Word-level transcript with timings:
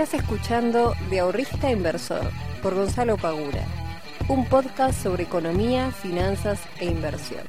Estás 0.00 0.22
escuchando 0.22 0.94
De 1.10 1.20
Ahorrista 1.20 1.70
Inversor 1.70 2.30
por 2.62 2.74
Gonzalo 2.74 3.18
Pagura, 3.18 3.66
un 4.28 4.46
podcast 4.46 5.02
sobre 5.02 5.24
economía, 5.24 5.90
finanzas 5.90 6.58
e 6.78 6.86
inversión. 6.86 7.42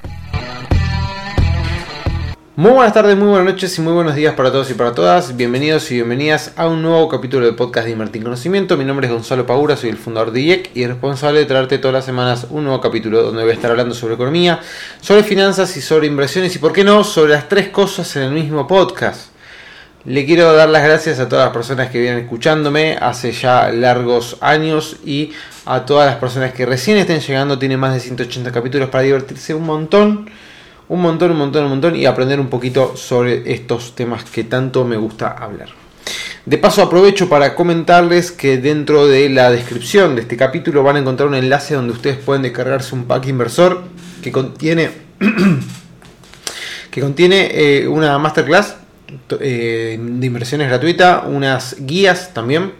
Muy 2.57 2.71
buenas 2.71 2.93
tardes, 2.93 3.16
muy 3.16 3.29
buenas 3.29 3.54
noches 3.54 3.77
y 3.77 3.82
muy 3.82 3.93
buenos 3.93 4.16
días 4.16 4.36
para 4.36 4.52
todos 4.52 4.70
y 4.70 4.73
para 4.73 4.93
todas. 4.93 5.38
Bienvenidos 5.38 5.89
y 5.91 5.95
bienvenidas 5.95 6.52
a 6.57 6.68
un 6.68 6.82
nuevo 6.82 7.07
capítulo 7.07 7.45
del 7.45 7.55
podcast 7.55 7.86
de 7.86 7.93
Invertir 7.93 8.21
Conocimiento. 8.21 8.75
Mi 8.75 8.83
nombre 8.83 9.07
es 9.07 9.13
Gonzalo 9.13 9.45
Pagura, 9.45 9.77
soy 9.77 9.91
el 9.91 9.97
fundador 9.97 10.33
de 10.33 10.41
IEC 10.41 10.71
y 10.75 10.86
responsable 10.88 11.39
de 11.39 11.45
traerte 11.45 11.77
todas 11.77 11.93
las 11.93 12.05
semanas 12.05 12.47
un 12.49 12.65
nuevo 12.65 12.81
capítulo 12.81 13.23
donde 13.23 13.43
voy 13.43 13.52
a 13.52 13.55
estar 13.55 13.71
hablando 13.71 13.95
sobre 13.95 14.15
economía, 14.15 14.59
sobre 14.99 15.23
finanzas 15.23 15.77
y 15.77 15.81
sobre 15.81 16.07
inversiones 16.07 16.54
y, 16.54 16.59
por 16.59 16.73
qué 16.73 16.83
no, 16.83 17.05
sobre 17.05 17.31
las 17.31 17.47
tres 17.47 17.70
cosas 17.70 18.13
en 18.18 18.23
el 18.23 18.31
mismo 18.31 18.68
podcast. 18.68 19.30
Le 20.04 20.26
quiero 20.26 20.54
dar 20.54 20.70
las 20.70 20.84
gracias 20.84 21.20
a 21.20 21.30
todas 21.30 21.46
las 21.46 21.54
personas 21.54 21.91
que 21.91 22.00
vienen 22.00 22.23
escuchándome 22.23 22.98
hace 23.00 23.32
ya 23.32 23.72
largos 23.72 24.38
años 24.41 24.98
y 25.05 25.32
a 25.66 25.86
todas 25.86 26.08
las 26.08 26.16
personas 26.16 26.54
que 26.54 26.66
recién 26.66 26.98
estén 26.98 27.20
llegando, 27.20 27.60
tienen 27.60 27.80
más 27.80 27.94
de 27.94 28.00
180 28.00 28.52
capítulos 28.52 28.90
para 28.90 29.04
divertirse 29.04 29.54
un 29.54 29.66
montón 29.66 30.30
un 30.91 31.02
montón, 31.02 31.32
un 31.32 31.38
montón, 31.38 31.64
un 31.64 31.70
montón 31.70 31.96
y 31.96 32.05
aprender 32.05 32.38
un 32.38 32.50
poquito 32.50 32.98
sobre 32.98 33.50
estos 33.54 33.96
temas 33.96 34.26
que 34.26 34.44
tanto 34.44 34.84
me 34.84 34.98
gusta 34.98 35.30
hablar. 35.30 35.70
De 36.46 36.58
paso 36.58 36.82
aprovecho 36.82 37.30
para 37.30 37.55
comentarles 37.55 38.34
que 38.34 38.58
dentro 38.58 39.08
de 39.08 39.30
la 39.30 39.52
descripción 39.52 40.16
de 40.16 40.24
este 40.24 40.36
capítulo 40.36 40.84
van 40.84 40.98
a 40.98 40.99
encontrar 40.99 41.30
un 41.30 41.36
enlace 41.36 41.76
donde 41.76 41.94
ustedes 41.94 42.18
pueden 42.18 42.41
descargarse 42.41 42.94
un 42.94 43.05
pack 43.05 43.26
inversor 43.27 43.84
que 44.22 44.34
contiene 44.34 44.90
que 46.91 46.99
contiene 46.99 47.52
eh, 47.54 47.88
una 47.88 48.20
masterclass 48.20 48.76
eh, 49.39 49.97
de 49.99 50.25
inversiones 50.25 50.67
gratuita, 50.67 51.23
unas 51.27 51.76
guías 51.79 52.34
también 52.34 52.73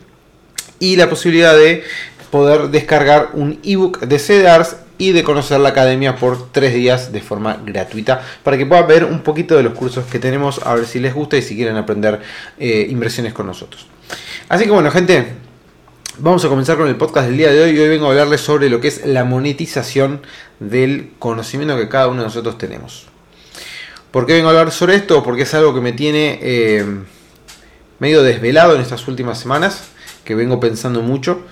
y 0.79 0.95
la 0.95 1.09
posibilidad 1.09 1.55
de 1.55 1.83
poder 2.31 2.69
descargar 2.69 3.29
un 3.33 3.59
ebook 3.63 3.99
de 3.99 4.17
CEDARS 4.17 4.77
y 4.97 5.11
de 5.13 5.23
conocer 5.23 5.59
la 5.59 5.69
academia 5.69 6.15
por 6.15 6.51
tres 6.51 6.73
días 6.73 7.11
de 7.11 7.21
forma 7.21 7.57
gratuita 7.65 8.21
para 8.43 8.57
que 8.57 8.65
puedan 8.65 8.88
ver 8.88 9.05
un 9.05 9.21
poquito 9.21 9.57
de 9.57 9.63
los 9.63 9.73
cursos 9.73 10.05
que 10.05 10.19
tenemos, 10.19 10.61
a 10.63 10.75
ver 10.75 10.85
si 10.85 10.99
les 10.99 11.13
gusta 11.13 11.38
y 11.38 11.41
si 11.41 11.55
quieren 11.55 11.75
aprender 11.75 12.21
eh, 12.59 12.88
inversiones 12.89 13.33
con 13.33 13.47
nosotros. 13.47 13.88
Así 14.47 14.66
que 14.66 14.71
bueno, 14.71 14.91
gente, 14.91 15.33
vamos 16.19 16.45
a 16.45 16.49
comenzar 16.49 16.77
con 16.77 16.88
el 16.88 16.95
podcast 16.95 17.27
del 17.27 17.38
día 17.38 17.51
de 17.51 17.63
hoy. 17.63 17.77
Hoy 17.77 17.89
vengo 17.89 18.07
a 18.07 18.09
hablarles 18.09 18.41
sobre 18.41 18.69
lo 18.69 18.79
que 18.79 18.89
es 18.89 19.05
la 19.05 19.23
monetización 19.23 20.21
del 20.59 21.11
conocimiento 21.17 21.75
que 21.77 21.89
cada 21.89 22.07
uno 22.07 22.19
de 22.21 22.27
nosotros 22.27 22.57
tenemos. 22.57 23.10
¿Por 24.11 24.25
qué 24.25 24.33
vengo 24.33 24.47
a 24.47 24.51
hablar 24.51 24.71
sobre 24.71 24.95
esto? 24.95 25.23
Porque 25.23 25.43
es 25.43 25.53
algo 25.53 25.73
que 25.73 25.79
me 25.79 25.93
tiene 25.93 26.37
eh, 26.41 26.85
medio 27.99 28.23
desvelado 28.23 28.75
en 28.75 28.81
estas 28.81 29.07
últimas 29.07 29.39
semanas, 29.39 29.85
que 30.25 30.35
vengo 30.35 30.59
pensando 30.59 31.01
mucho. 31.01 31.43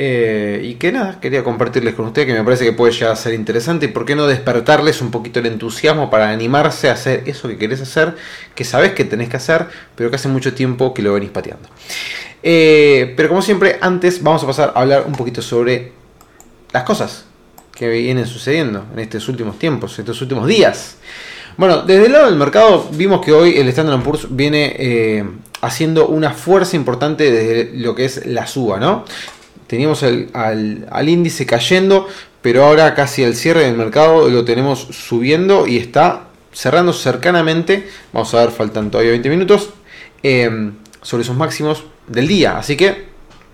Eh, 0.00 0.60
y 0.62 0.74
que 0.74 0.92
nada, 0.92 1.18
quería 1.20 1.42
compartirles 1.42 1.94
con 1.94 2.06
ustedes 2.06 2.28
que 2.28 2.32
me 2.32 2.44
parece 2.44 2.64
que 2.64 2.72
puede 2.72 2.92
ya 2.92 3.16
ser 3.16 3.34
interesante 3.34 3.86
y 3.86 3.88
por 3.88 4.04
qué 4.04 4.14
no 4.14 4.28
despertarles 4.28 5.00
un 5.00 5.10
poquito 5.10 5.40
el 5.40 5.46
entusiasmo 5.46 6.08
para 6.08 6.30
animarse 6.30 6.88
a 6.88 6.92
hacer 6.92 7.24
eso 7.26 7.48
que 7.48 7.58
querés 7.58 7.80
hacer, 7.80 8.14
que 8.54 8.62
sabes 8.62 8.92
que 8.92 9.04
tenés 9.04 9.28
que 9.28 9.38
hacer, 9.38 9.66
pero 9.96 10.08
que 10.08 10.14
hace 10.14 10.28
mucho 10.28 10.54
tiempo 10.54 10.94
que 10.94 11.02
lo 11.02 11.14
venís 11.14 11.30
pateando. 11.30 11.68
Eh, 12.44 13.12
pero 13.16 13.28
como 13.28 13.42
siempre, 13.42 13.78
antes 13.80 14.22
vamos 14.22 14.44
a 14.44 14.46
pasar 14.46 14.72
a 14.76 14.80
hablar 14.80 15.04
un 15.04 15.14
poquito 15.14 15.42
sobre 15.42 15.90
las 16.72 16.84
cosas 16.84 17.24
que 17.74 17.88
vienen 17.88 18.26
sucediendo 18.26 18.86
en 18.92 19.00
estos 19.00 19.28
últimos 19.28 19.58
tiempos, 19.58 19.98
estos 19.98 20.20
últimos 20.22 20.46
días. 20.46 20.96
Bueno, 21.58 21.82
desde 21.82 22.06
el 22.06 22.12
lado 22.12 22.26
del 22.26 22.36
mercado 22.36 22.88
vimos 22.92 23.20
que 23.20 23.32
hoy 23.32 23.58
el 23.58 23.68
Standard 23.68 24.00
Poor's 24.02 24.28
viene 24.30 24.76
eh, 24.78 25.24
haciendo 25.60 26.06
una 26.06 26.30
fuerza 26.30 26.76
importante 26.76 27.32
desde 27.32 27.76
lo 27.76 27.96
que 27.96 28.04
es 28.04 28.26
la 28.26 28.46
suba, 28.46 28.78
¿no? 28.78 29.04
Teníamos 29.66 30.04
al, 30.04 31.08
índice 31.08 31.46
cayendo, 31.46 32.06
pero 32.42 32.64
ahora 32.64 32.94
casi 32.94 33.24
al 33.24 33.34
cierre 33.34 33.64
del 33.64 33.76
mercado 33.76 34.28
lo 34.28 34.44
tenemos 34.44 34.78
subiendo 34.92 35.66
y 35.66 35.78
está 35.78 36.28
cerrando 36.52 36.92
cercanamente. 36.92 37.88
Vamos 38.12 38.32
a 38.34 38.42
ver, 38.42 38.50
faltan 38.50 38.92
todavía 38.92 39.10
20 39.10 39.28
minutos. 39.28 39.70
Em, 40.22 40.74
sobre 41.02 41.24
sus 41.24 41.36
máximos 41.36 41.82
del 42.06 42.28
día. 42.28 42.56
Así 42.56 42.76
que 42.76 43.06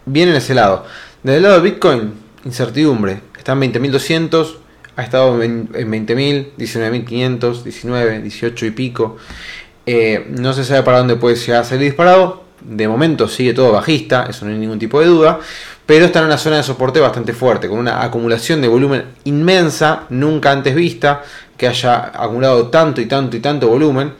viene 0.04 0.32
en 0.32 0.36
ese 0.36 0.52
lado. 0.54 0.84
Desde 1.22 1.38
el 1.38 1.42
lado 1.42 1.54
de 1.54 1.70
Bitcoin, 1.70 2.12
incertidumbre. 2.44 3.20
Está 3.38 3.52
en 3.52 3.60
20.200, 3.62 4.56
ha 4.96 5.02
estado 5.02 5.42
en 5.42 5.68
20.000, 5.68 6.52
19.500, 6.58 7.62
19, 7.62 8.22
18 8.22 8.66
y 8.66 8.70
pico. 8.70 9.16
Eh, 9.86 10.26
no 10.30 10.52
se 10.52 10.64
sabe 10.64 10.82
para 10.82 10.98
dónde 10.98 11.16
puede 11.16 11.36
llegar 11.36 11.64
salir 11.64 11.84
disparado. 11.84 12.44
De 12.60 12.88
momento 12.88 13.28
sigue 13.28 13.52
todo 13.52 13.72
bajista, 13.72 14.26
eso 14.30 14.46
no 14.46 14.52
hay 14.52 14.58
ningún 14.58 14.78
tipo 14.78 15.00
de 15.00 15.06
duda 15.06 15.40
pero 15.86 16.06
está 16.06 16.20
en 16.20 16.26
una 16.26 16.38
zona 16.38 16.56
de 16.56 16.62
soporte 16.62 17.00
bastante 17.00 17.32
fuerte, 17.32 17.68
con 17.68 17.78
una 17.78 18.02
acumulación 18.02 18.60
de 18.62 18.68
volumen 18.68 19.04
inmensa, 19.24 20.04
nunca 20.08 20.50
antes 20.50 20.74
vista, 20.74 21.22
que 21.56 21.68
haya 21.68 22.10
acumulado 22.14 22.68
tanto 22.68 23.00
y 23.00 23.06
tanto 23.06 23.36
y 23.36 23.40
tanto 23.40 23.68
volumen, 23.68 24.14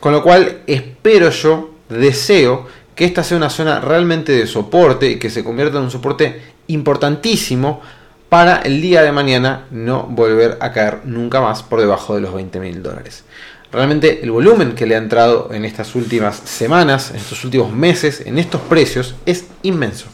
con 0.00 0.12
lo 0.12 0.22
cual 0.22 0.62
espero 0.66 1.30
yo, 1.30 1.70
deseo 1.88 2.66
que 2.94 3.04
esta 3.04 3.22
sea 3.22 3.36
una 3.36 3.50
zona 3.50 3.80
realmente 3.80 4.32
de 4.32 4.46
soporte 4.46 5.10
y 5.10 5.18
que 5.18 5.30
se 5.30 5.44
convierta 5.44 5.78
en 5.78 5.84
un 5.84 5.90
soporte 5.90 6.54
importantísimo 6.68 7.80
para 8.34 8.56
el 8.62 8.80
día 8.80 9.02
de 9.02 9.12
mañana 9.12 9.66
no 9.70 10.08
volver 10.10 10.58
a 10.58 10.72
caer 10.72 11.02
nunca 11.04 11.40
más 11.40 11.62
por 11.62 11.78
debajo 11.78 12.16
de 12.16 12.20
los 12.20 12.34
20 12.34 12.58
mil 12.58 12.82
dólares. 12.82 13.22
Realmente 13.70 14.24
el 14.24 14.32
volumen 14.32 14.74
que 14.74 14.86
le 14.86 14.96
ha 14.96 14.98
entrado 14.98 15.50
en 15.52 15.64
estas 15.64 15.94
últimas 15.94 16.34
semanas, 16.34 17.12
en 17.12 17.18
estos 17.18 17.44
últimos 17.44 17.72
meses, 17.72 18.22
en 18.26 18.40
estos 18.40 18.60
precios, 18.62 19.14
es 19.24 19.44
inmenso 19.62 20.06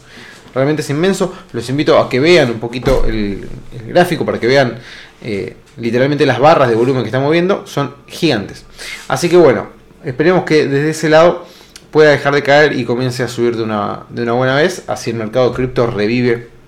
realmente 0.53 0.83
es 0.83 0.89
inmenso. 0.91 1.33
Los 1.51 1.67
invito 1.71 1.97
a 1.97 2.07
que 2.09 2.19
vean 2.19 2.51
un 2.51 2.59
poquito 2.59 3.05
el, 3.07 3.49
gráfico 3.87 4.23
para 4.23 4.39
que 4.39 4.45
vean 4.45 4.77
eh, 5.23 5.55
literalmente 5.77 6.23
las 6.27 6.37
barras 6.37 6.69
de 6.69 6.75
volumen 6.75 7.01
que 7.01 7.07
estamos 7.07 7.31
viendo. 7.31 7.65
Son 7.65 7.95
gigantes. 8.05 8.65
Así 9.07 9.29
que 9.29 9.37
bueno, 9.37 9.69
esperemos 10.05 10.43
que 10.43 10.67
desde 10.67 10.91
ese 10.91 11.09
lado 11.09 11.47
pueda 11.89 12.11
dejar 12.11 12.35
de 12.35 12.43
caer 12.43 12.73
y 12.73 12.85
comience 12.85 13.23
a 13.23 13.27
subir 13.27 13.57
de 13.57 13.63
una, 13.63 14.03
de 14.09 14.21
una 14.21 14.33
buena 14.33 14.57
vez. 14.57 14.83
Así 14.85 15.09
el 15.09 15.15
mercado 15.15 15.51
cripto 15.55 15.87
revive. 15.87 16.60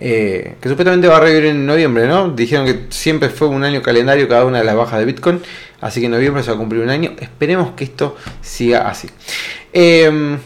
Eh, 0.00 0.54
que 0.60 0.68
supuestamente 0.68 1.08
va 1.08 1.16
a 1.16 1.20
revivir 1.20 1.46
en 1.46 1.66
noviembre, 1.66 2.06
¿no? 2.06 2.30
Dijeron 2.30 2.66
que 2.66 2.86
siempre 2.90 3.28
fue 3.28 3.48
un 3.48 3.64
año 3.64 3.82
calendario 3.82 4.28
cada 4.28 4.44
una 4.44 4.58
de 4.58 4.64
las 4.64 4.76
bajas 4.76 4.98
de 4.98 5.04
Bitcoin. 5.04 5.40
Así 5.80 6.00
que 6.00 6.06
en 6.06 6.12
noviembre 6.12 6.42
se 6.42 6.50
va 6.50 6.56
a 6.56 6.58
cumplir 6.58 6.82
un 6.82 6.90
año. 6.90 7.14
Esperemos 7.18 7.72
que 7.72 7.84
esto 7.84 8.16
siga 8.40 8.88
así. 8.88 9.08
Eh, 9.72 10.38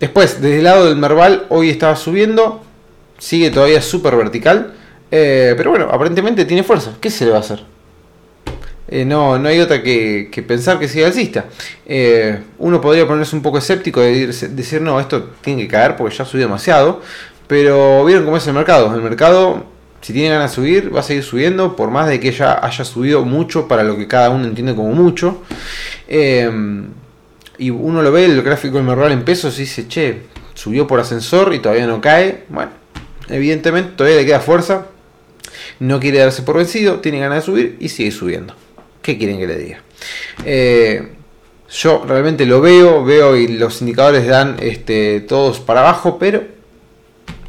Después, 0.00 0.40
desde 0.40 0.58
el 0.58 0.64
lado 0.64 0.86
del 0.86 0.96
Merval, 0.96 1.46
hoy 1.48 1.70
estaba 1.70 1.96
subiendo. 1.96 2.62
Sigue 3.18 3.50
todavía 3.50 3.82
súper 3.82 4.14
vertical. 4.14 4.74
Eh, 5.10 5.54
pero 5.56 5.70
bueno, 5.70 5.88
aparentemente 5.90 6.44
tiene 6.44 6.62
fuerza. 6.62 6.96
¿Qué 7.00 7.10
se 7.10 7.24
le 7.24 7.32
va 7.32 7.38
a 7.38 7.40
hacer? 7.40 7.64
Eh, 8.86 9.04
no, 9.04 9.38
no 9.38 9.48
hay 9.48 9.58
otra 9.58 9.82
que, 9.82 10.30
pensar 10.46 10.78
que 10.78 10.86
siga 10.86 11.08
alcista. 11.08 11.46
Uno 12.58 12.80
podría 12.80 13.08
ponerse 13.08 13.34
un 13.34 13.42
poco 13.42 13.58
escéptico 13.58 14.02
y 14.04 14.26
decir, 14.26 14.80
no, 14.80 15.00
esto 15.00 15.30
tiene 15.40 15.62
que 15.62 15.68
caer 15.68 15.96
porque 15.96 16.14
ya 16.14 16.24
subió 16.24 16.46
demasiado. 16.46 17.02
Pero 17.48 18.04
vieron 18.04 18.24
cómo 18.24 18.36
es 18.36 18.46
el 18.46 18.54
mercado. 18.54 18.94
El 18.94 19.02
mercado, 19.02 19.64
si 20.00 20.12
tiene 20.12 20.28
ganas 20.28 20.52
de 20.52 20.54
subir, 20.54 20.94
va 20.94 21.00
a 21.00 21.02
seguir 21.02 21.24
subiendo, 21.24 21.74
por 21.74 21.90
más 21.90 22.08
de 22.08 22.20
que 22.20 22.30
ya 22.30 22.64
haya 22.64 22.84
subido 22.84 23.24
mucho 23.24 23.66
para 23.66 23.82
lo 23.82 23.96
que 23.96 24.06
cada 24.06 24.30
uno 24.30 24.44
entiende 24.44 24.76
como 24.76 24.92
mucho 24.92 25.42
y 27.58 27.70
uno 27.70 28.02
lo 28.02 28.12
ve 28.12 28.24
el 28.24 28.42
gráfico 28.42 28.76
del 28.76 28.86
Merval 28.86 29.12
en 29.12 29.24
pesos 29.24 29.58
y 29.58 29.62
dice, 29.62 29.88
che, 29.88 30.22
subió 30.54 30.86
por 30.86 31.00
ascensor 31.00 31.52
y 31.52 31.58
todavía 31.58 31.86
no 31.86 32.00
cae. 32.00 32.44
Bueno, 32.48 32.70
evidentemente 33.28 33.92
todavía 33.96 34.20
le 34.20 34.26
queda 34.26 34.40
fuerza. 34.40 34.86
No 35.80 35.98
quiere 36.00 36.18
darse 36.18 36.42
por 36.42 36.56
vencido, 36.56 37.00
tiene 37.00 37.18
ganas 37.18 37.38
de 37.38 37.46
subir 37.46 37.76
y 37.80 37.88
sigue 37.88 38.12
subiendo. 38.12 38.54
¿Qué 39.02 39.18
quieren 39.18 39.38
que 39.38 39.46
le 39.46 39.58
diga? 39.58 39.80
Eh, 40.44 41.08
yo 41.70 42.04
realmente 42.06 42.46
lo 42.46 42.60
veo, 42.60 43.04
veo 43.04 43.36
y 43.36 43.48
los 43.48 43.80
indicadores 43.80 44.26
dan 44.26 44.56
este, 44.60 45.20
todos 45.20 45.60
para 45.60 45.80
abajo, 45.80 46.18
pero... 46.18 46.57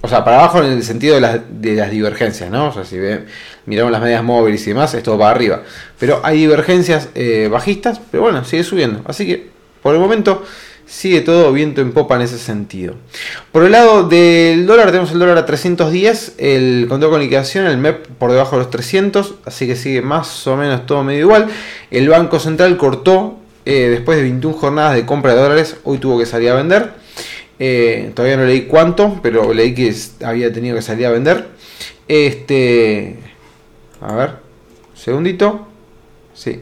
O 0.02 0.08
sea, 0.08 0.24
para 0.24 0.38
abajo 0.38 0.64
en 0.64 0.72
el 0.72 0.84
sentido 0.84 1.16
de 1.16 1.22
las, 1.22 1.40
de 1.50 1.76
las 1.76 1.92
divergencias, 1.92 2.50
¿no? 2.50 2.70
O 2.70 2.74
sea, 2.74 2.86
si 2.86 2.98
ve, 2.98 3.26
miramos 3.66 3.92
las 3.92 4.02
medias 4.02 4.24
móviles 4.24 4.66
y 4.66 4.70
demás, 4.70 4.94
es 4.94 5.04
todo 5.04 5.18
para 5.18 5.32
arriba. 5.32 5.64
Pero 6.00 6.22
hay 6.24 6.38
divergencias 6.38 7.10
eh, 7.16 7.50
bajistas, 7.52 8.00
pero 8.10 8.24
bueno, 8.24 8.46
sigue 8.46 8.64
subiendo. 8.64 9.02
Así 9.06 9.26
que 9.26 9.50
por 9.82 9.94
el 9.94 10.00
momento 10.00 10.44
sigue 10.90 11.22
todo 11.22 11.54
viento 11.54 11.82
en 11.82 11.92
popa 11.92 12.16
en 12.16 12.24
ese 12.24 12.40
sentido. 12.40 12.96
Por 13.52 13.64
el 13.64 13.74
lado 13.74 14.08
del 14.08 14.66
dólar 14.66 14.88
tenemos 14.88 15.12
el 15.12 15.20
dólar 15.20 15.38
a 15.38 15.46
310, 15.46 16.36
el 16.38 16.88
control 16.90 17.12
con 17.12 17.22
liquidación, 17.22 17.68
el 17.68 17.78
MEP 17.78 18.08
por 18.18 18.32
debajo 18.32 18.56
de 18.56 18.64
los 18.64 18.72
300, 18.72 19.36
así 19.46 19.68
que 19.68 19.76
sigue 19.76 20.02
más 20.02 20.48
o 20.48 20.58
menos 20.58 20.86
todo 20.86 21.04
medio 21.04 21.22
igual. 21.22 21.48
El 21.92 22.10
Banco 22.10 22.40
Central 22.40 22.76
cortó 22.78 23.38
eh, 23.66 23.90
después 23.90 24.18
de 24.18 24.24
21 24.24 24.56
jornadas 24.58 24.96
de 24.96 25.06
compra 25.06 25.36
de 25.36 25.42
dólares, 25.42 25.78
hoy 25.84 26.00
tuvo 26.00 26.18
que 26.18 26.26
salir 26.26 26.50
a 26.50 26.56
vender. 26.56 26.94
Eh, 27.60 28.12
todavía 28.16 28.38
no 28.38 28.46
leí 28.46 28.62
cuánto, 28.62 29.20
pero 29.22 29.54
leí 29.54 29.76
que 29.76 29.94
había 30.24 30.52
tenido 30.52 30.76
que 30.76 30.82
salir 30.82 31.06
a 31.06 31.12
vender. 31.12 31.48
Este, 32.08 33.20
a 34.02 34.16
ver, 34.16 34.32
segundito. 34.96 35.68
Sí, 36.34 36.62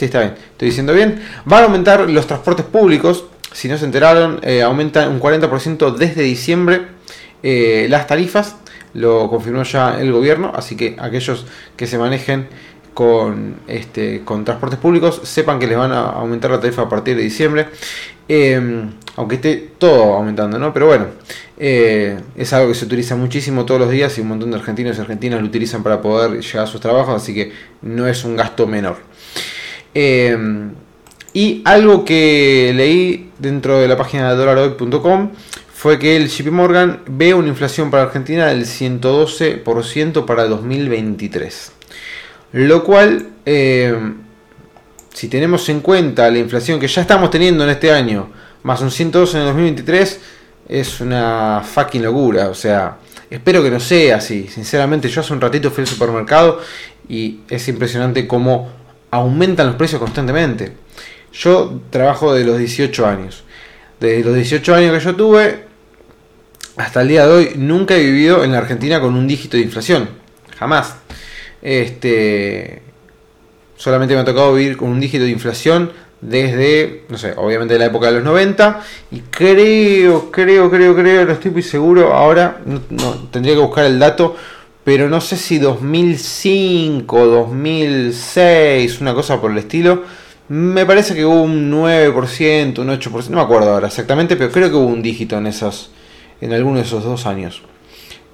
Sí, 0.00 0.06
está 0.06 0.20
bien, 0.20 0.34
estoy 0.52 0.68
diciendo 0.68 0.94
bien. 0.94 1.20
Van 1.44 1.62
a 1.62 1.66
aumentar 1.66 2.08
los 2.08 2.26
transportes 2.26 2.64
públicos. 2.64 3.26
si 3.52 3.68
no 3.68 3.76
se 3.76 3.84
enteraron, 3.84 4.40
eh, 4.42 4.62
aumentan 4.62 5.10
un 5.10 5.20
40% 5.20 5.94
desde 5.94 6.22
diciembre 6.22 6.86
eh, 7.42 7.86
las 7.90 8.06
tarifas. 8.06 8.56
Lo 8.94 9.28
confirmó 9.28 9.62
ya 9.62 10.00
el 10.00 10.10
gobierno, 10.10 10.52
así 10.56 10.74
que 10.74 10.96
aquellos 10.98 11.44
que 11.76 11.86
se 11.86 11.98
manejen 11.98 12.48
con, 12.94 13.56
este, 13.68 14.22
con 14.24 14.46
transportes 14.46 14.78
públicos 14.78 15.20
sepan 15.24 15.58
que 15.58 15.66
les 15.66 15.76
van 15.76 15.92
a 15.92 16.12
aumentar 16.12 16.50
la 16.50 16.60
tarifa 16.60 16.80
a 16.80 16.88
partir 16.88 17.14
de 17.14 17.22
diciembre. 17.22 17.66
Em, 18.26 18.92
aunque 19.20 19.34
esté 19.36 19.68
todo 19.76 20.14
aumentando, 20.14 20.58
¿no? 20.58 20.72
Pero 20.72 20.86
bueno, 20.86 21.06
eh, 21.58 22.18
es 22.36 22.52
algo 22.54 22.68
que 22.68 22.74
se 22.74 22.86
utiliza 22.86 23.16
muchísimo 23.16 23.66
todos 23.66 23.78
los 23.78 23.90
días 23.90 24.16
y 24.16 24.22
un 24.22 24.28
montón 24.28 24.50
de 24.50 24.56
argentinos 24.56 24.96
y 24.96 25.00
argentinas 25.02 25.42
lo 25.42 25.46
utilizan 25.46 25.82
para 25.82 26.00
poder 26.00 26.40
llegar 26.40 26.64
a 26.64 26.66
sus 26.66 26.80
trabajos, 26.80 27.22
así 27.22 27.34
que 27.34 27.52
no 27.82 28.08
es 28.08 28.24
un 28.24 28.34
gasto 28.34 28.66
menor. 28.66 28.96
Em, 29.92 30.70
y 31.34 31.60
algo 31.66 32.02
que 32.06 32.72
leí 32.74 33.30
dentro 33.38 33.78
de 33.78 33.88
la 33.88 33.98
página 33.98 34.30
de 34.30 34.36
dolaroy.com 34.36 35.32
fue 35.74 35.98
que 35.98 36.16
el 36.16 36.28
JP 36.28 36.50
Morgan 36.50 37.00
ve 37.06 37.34
una 37.34 37.48
inflación 37.48 37.90
para 37.90 38.04
Argentina 38.04 38.46
del 38.46 38.64
112% 38.64 40.24
para 40.24 40.46
2023. 40.46 41.72
Lo 42.52 42.84
cual, 42.84 43.28
em, 43.44 44.14
si 45.12 45.28
tenemos 45.28 45.68
en 45.68 45.80
cuenta 45.80 46.30
la 46.30 46.38
inflación 46.38 46.80
que 46.80 46.88
ya 46.88 47.02
estamos 47.02 47.30
teniendo 47.30 47.64
en 47.64 47.70
este 47.70 47.92
año, 47.92 48.39
más 48.62 48.80
un 48.80 48.90
112 48.90 49.36
en 49.36 49.40
el 49.40 49.46
2023, 49.48 50.20
es 50.68 51.00
una 51.00 51.62
fucking 51.64 52.02
locura. 52.02 52.48
O 52.48 52.54
sea, 52.54 52.96
espero 53.28 53.62
que 53.62 53.70
no 53.70 53.80
sea 53.80 54.16
así. 54.16 54.46
Sinceramente, 54.48 55.08
yo 55.08 55.20
hace 55.20 55.32
un 55.32 55.40
ratito 55.40 55.70
fui 55.70 55.82
al 55.82 55.88
supermercado 55.88 56.60
y 57.08 57.40
es 57.48 57.66
impresionante 57.68 58.26
cómo 58.26 58.70
aumentan 59.10 59.66
los 59.66 59.76
precios 59.76 60.00
constantemente. 60.00 60.72
Yo 61.32 61.80
trabajo 61.90 62.34
de 62.34 62.44
los 62.44 62.58
18 62.58 63.06
años. 63.06 63.44
Desde 63.98 64.24
los 64.24 64.34
18 64.34 64.74
años 64.74 64.96
que 64.96 65.04
yo 65.04 65.14
tuve 65.14 65.64
hasta 66.76 67.02
el 67.02 67.08
día 67.08 67.26
de 67.26 67.32
hoy 67.32 67.52
nunca 67.56 67.96
he 67.96 68.02
vivido 68.02 68.42
en 68.44 68.52
la 68.52 68.58
Argentina 68.58 69.00
con 69.00 69.14
un 69.14 69.26
dígito 69.26 69.56
de 69.56 69.64
inflación. 69.64 70.08
Jamás. 70.58 70.96
Este 71.62 72.82
solamente 73.76 74.14
me 74.14 74.20
ha 74.20 74.24
tocado 74.24 74.54
vivir 74.54 74.76
con 74.76 74.90
un 74.90 75.00
dígito 75.00 75.24
de 75.24 75.30
inflación 75.30 75.92
desde, 76.20 77.04
no 77.08 77.16
sé, 77.16 77.32
obviamente 77.36 77.74
de 77.74 77.80
la 77.80 77.86
época 77.86 78.06
de 78.06 78.12
los 78.14 78.24
90 78.24 78.82
y 79.10 79.20
creo, 79.20 80.30
creo, 80.30 80.70
creo, 80.70 80.94
creo, 80.94 81.24
no 81.24 81.32
estoy 81.32 81.50
muy 81.50 81.62
seguro, 81.62 82.12
ahora 82.12 82.60
no, 82.66 83.14
tendría 83.30 83.54
que 83.54 83.60
buscar 83.60 83.84
el 83.86 83.98
dato, 83.98 84.36
pero 84.84 85.08
no 85.08 85.20
sé 85.20 85.36
si 85.36 85.58
2005, 85.58 87.26
2006, 87.26 89.00
una 89.00 89.14
cosa 89.14 89.40
por 89.40 89.50
el 89.50 89.58
estilo, 89.58 90.02
me 90.48 90.84
parece 90.84 91.14
que 91.14 91.24
hubo 91.24 91.42
un 91.42 91.70
9%, 91.70 92.78
un 92.80 92.88
8%, 92.88 93.28
no 93.28 93.36
me 93.36 93.42
acuerdo 93.42 93.72
ahora 93.72 93.86
exactamente, 93.86 94.36
pero 94.36 94.50
creo 94.50 94.68
que 94.68 94.76
hubo 94.76 94.86
un 94.86 95.02
dígito 95.02 95.38
en 95.38 95.46
esos 95.46 95.90
en 96.40 96.52
alguno 96.52 96.78
de 96.78 96.84
esos 96.84 97.04
dos 97.04 97.26
años. 97.26 97.62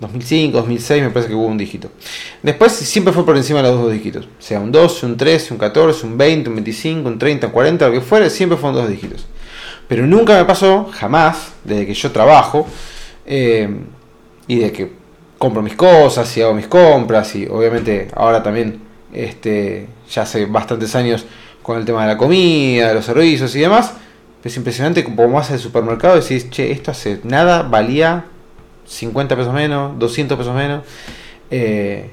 2005, 0.00 0.58
2006 0.58 1.02
me 1.02 1.10
parece 1.10 1.28
que 1.28 1.34
hubo 1.34 1.46
un 1.46 1.56
dígito. 1.56 1.90
Después 2.43 2.72
siempre 2.72 3.12
fue 3.12 3.25
por 3.25 3.37
encima 3.37 3.62
de 3.62 3.70
los 3.70 3.81
dos 3.81 3.93
dígitos. 3.93 4.28
Sea 4.38 4.60
un 4.60 4.70
12, 4.70 5.06
un 5.06 5.16
13, 5.16 5.54
un 5.54 5.58
14, 5.58 6.06
un 6.06 6.19
20, 6.19 6.50
un 6.50 6.56
25, 6.56 7.08
un 7.08 7.19
30, 7.19 7.46
un 7.46 7.52
40, 7.52 7.87
lo 7.87 7.93
que 7.93 8.00
fuera, 8.00 8.28
siempre 8.28 8.58
fueron 8.58 8.81
dos 8.81 8.88
dígitos. 8.88 9.26
Pero 9.88 10.06
nunca 10.06 10.37
me 10.37 10.44
pasó, 10.44 10.90
jamás, 10.93 11.52
desde 11.64 11.87
que 11.87 11.94
yo 11.94 12.10
trabajo 12.10 12.66
eh, 13.25 13.69
y 14.46 14.56
de 14.56 14.72
que 14.72 14.93
compro 15.38 15.62
mis 15.62 15.76
cosas 15.76 16.37
y 16.37 16.43
hago 16.43 16.54
mis 16.54 16.66
compras 16.66 17.34
y 17.34 17.46
obviamente 17.46 18.08
ahora 18.14 18.43
también, 18.43 18.81
este, 19.12 19.87
ya 20.10 20.22
hace 20.22 20.46
bastantes 20.46 20.94
años 20.94 21.25
con 21.62 21.78
el 21.78 21.84
tema 21.84 22.02
de 22.02 22.08
la 22.08 22.19
comida, 22.19 22.88
de 22.88 22.94
los 22.94 23.04
servicios 23.04 23.54
y 23.56 23.60
demás, 23.60 23.94
es 24.44 24.56
impresionante 24.56 25.02
como 25.02 25.28
vas 25.28 25.50
al 25.50 25.58
supermercado 25.58 26.16
y 26.16 26.20
decís, 26.20 26.48
che, 26.50 26.70
esto 26.70 26.93
hace 26.93 27.20
nada, 27.25 27.62
valía 27.62 28.26
50 28.86 29.36
pesos 29.36 29.52
menos, 29.52 29.98
200 29.98 30.38
pesos 30.38 30.54
menos. 30.54 30.82
Eh, 31.50 32.10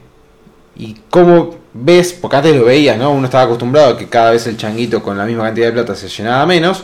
y 0.75 0.95
cómo 1.09 1.55
ves, 1.73 2.13
porque 2.13 2.37
antes 2.37 2.55
lo 2.55 2.65
veías, 2.65 2.97
¿no? 2.97 3.11
Uno 3.11 3.25
estaba 3.25 3.43
acostumbrado 3.43 3.93
a 3.93 3.97
que 3.97 4.07
cada 4.07 4.31
vez 4.31 4.47
el 4.47 4.57
changuito 4.57 5.03
con 5.03 5.17
la 5.17 5.25
misma 5.25 5.43
cantidad 5.43 5.67
de 5.67 5.73
plata 5.73 5.95
se 5.95 6.07
llenaba 6.07 6.45
menos, 6.45 6.83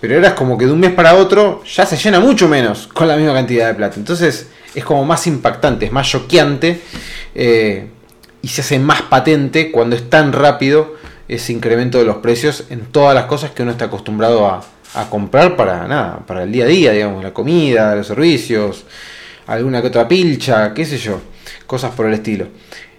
pero 0.00 0.16
era 0.16 0.34
como 0.34 0.56
que 0.56 0.66
de 0.66 0.72
un 0.72 0.80
mes 0.80 0.92
para 0.92 1.14
otro 1.14 1.62
ya 1.64 1.84
se 1.84 1.96
llena 1.96 2.20
mucho 2.20 2.48
menos 2.48 2.86
con 2.88 3.08
la 3.08 3.16
misma 3.16 3.34
cantidad 3.34 3.68
de 3.68 3.74
plata. 3.74 3.96
Entonces 3.96 4.48
es 4.74 4.84
como 4.84 5.04
más 5.04 5.26
impactante, 5.26 5.86
es 5.86 5.92
más 5.92 6.08
choqueante 6.08 6.80
eh, 7.34 7.88
y 8.40 8.48
se 8.48 8.60
hace 8.60 8.78
más 8.78 9.02
patente 9.02 9.70
cuando 9.70 9.96
es 9.96 10.08
tan 10.08 10.32
rápido 10.32 10.94
ese 11.26 11.52
incremento 11.52 11.98
de 11.98 12.04
los 12.04 12.16
precios 12.16 12.64
en 12.70 12.86
todas 12.86 13.14
las 13.14 13.26
cosas 13.26 13.50
que 13.50 13.62
uno 13.62 13.72
está 13.72 13.86
acostumbrado 13.86 14.46
a, 14.46 14.62
a 14.94 15.10
comprar 15.10 15.56
para 15.56 15.86
nada, 15.86 16.20
para 16.26 16.44
el 16.44 16.52
día 16.52 16.64
a 16.64 16.68
día, 16.68 16.92
digamos, 16.92 17.22
la 17.22 17.34
comida, 17.34 17.94
los 17.94 18.06
servicios, 18.06 18.84
alguna 19.48 19.80
que 19.80 19.88
otra 19.88 20.06
pilcha, 20.06 20.72
qué 20.72 20.84
sé 20.84 20.98
yo, 20.98 21.20
cosas 21.66 21.92
por 21.94 22.06
el 22.06 22.14
estilo. 22.14 22.46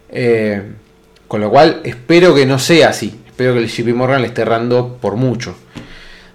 Eh, 0.10 0.62
con 1.28 1.42
lo 1.42 1.50
cual 1.50 1.82
espero 1.84 2.34
que 2.34 2.46
no 2.46 2.58
sea 2.58 2.90
así, 2.90 3.22
espero 3.28 3.54
que 3.54 3.60
el 3.60 3.68
JP 3.68 3.96
Morgan 3.96 4.22
le 4.22 4.28
esté 4.28 4.42
errando 4.42 4.98
por 5.00 5.16
mucho. 5.16 5.56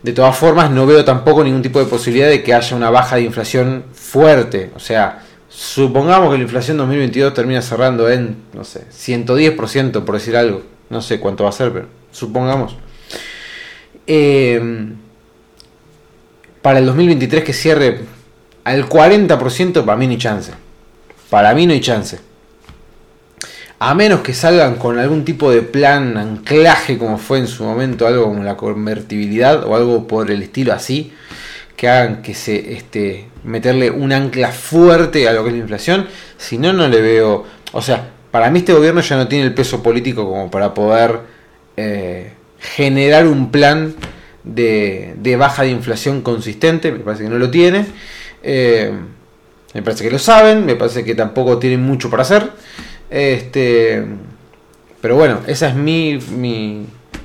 De 0.03 0.13
todas 0.13 0.37
formas, 0.37 0.71
no 0.71 0.87
veo 0.87 1.05
tampoco 1.05 1.43
ningún 1.43 1.63
tipo 1.63 1.81
de 1.81 1.87
posibilidad 1.87 2.29
de 2.29 2.43
que 2.43 2.55
haya 2.55 2.77
una 2.77 2.91
baja 2.91 3.17
de 3.17 3.23
inflación 3.23 3.85
fuerte. 3.93 4.71
O 4.77 4.79
sea, 4.79 5.23
supongamos 5.49 6.31
que 6.31 6.37
la 6.37 6.43
inflación 6.45 6.77
2022 6.77 7.33
termina 7.35 7.63
cerrando 7.63 8.09
en, 8.09 8.37
no 8.53 8.65
sé, 8.65 8.85
110% 8.93 10.05
por 10.05 10.15
decir 10.15 10.37
algo. 10.37 10.63
No 10.91 11.01
sé 11.01 11.19
cuánto 11.19 11.45
va 11.45 11.51
a 11.51 11.53
ser, 11.53 11.73
pero 11.73 11.87
supongamos. 12.13 12.77
Eh, 14.07 14.93
para 16.61 16.79
el 16.79 16.87
2023 16.87 17.43
que 17.43 17.53
cierre 17.53 18.01
al 18.65 18.89
40% 18.89 19.85
para 19.85 19.97
mí 19.97 20.07
no 20.07 20.13
hay 20.13 20.19
chance. 20.19 20.53
Para 21.31 21.55
mí 21.55 21.67
no 21.67 21.73
hay 21.73 21.81
chance. 21.81 22.19
A 23.79 23.95
menos 23.95 24.21
que 24.21 24.33
salgan 24.33 24.77
con 24.77 24.99
algún 24.99 25.25
tipo 25.25 25.51
de 25.51 25.63
plan 25.63 26.17
anclaje 26.17 26.97
como 26.97 27.19
fue 27.19 27.39
en 27.39 27.47
su 27.47 27.65
momento 27.65 28.07
algo 28.07 28.25
como 28.25 28.43
la 28.43 28.57
convertibilidad 28.57 29.65
o 29.67 29.77
algo 29.77 30.07
por 30.07 30.31
el 30.31 30.43
estilo 30.43 30.73
así, 30.73 31.13
que 31.77 31.89
hagan 31.89 32.23
que 32.23 32.35
se 32.35 32.73
este, 32.73 33.27
meterle 33.43 33.91
un 33.91 34.13
ancla 34.13 34.53
fuerte 34.53 35.29
a 35.29 35.33
lo 35.33 35.43
que 35.43 35.51
es 35.51 35.57
la 35.57 35.61
inflación, 35.61 36.07
si 36.39 36.57
no 36.57 36.73
no 36.73 36.89
le 36.89 37.03
veo, 37.03 37.45
o 37.73 37.83
sea, 37.83 38.11
para 38.31 38.51
mí 38.51 38.61
este 38.61 38.73
gobierno 38.73 39.01
ya 39.01 39.17
no 39.17 39.29
tiene 39.29 39.45
el 39.45 39.55
peso 39.55 39.83
político 39.83 40.25
como 40.25 40.51
para 40.51 40.73
poder 40.73 41.21
eh, 41.77 42.33
generar 42.61 43.27
un 43.27 43.51
plan 43.51 43.95
de, 44.45 45.15
de 45.19 45.37
baja 45.37 45.63
de 45.63 45.71
inflación 45.71 46.23
consistente, 46.23 46.93
me 46.93 47.01
parece 47.01 47.25
que 47.25 47.29
no 47.29 47.39
lo 47.39 47.51
tiene. 47.51 47.87
Eh, 48.45 48.93
me 49.73 49.83
parece 49.83 50.05
que 50.05 50.11
lo 50.11 50.19
saben, 50.19 50.65
me 50.67 50.77
parece 50.77 51.03
que 51.03 51.15
tampoco 51.15 51.59
tienen 51.59 51.83
mucho 51.83 52.11
para 52.11 52.23
hacer. 52.23 52.51
Este, 53.11 54.05
pero 55.01 55.17
bueno, 55.17 55.41
esa 55.47 55.69
es 55.69 55.75
mi, 55.75 56.19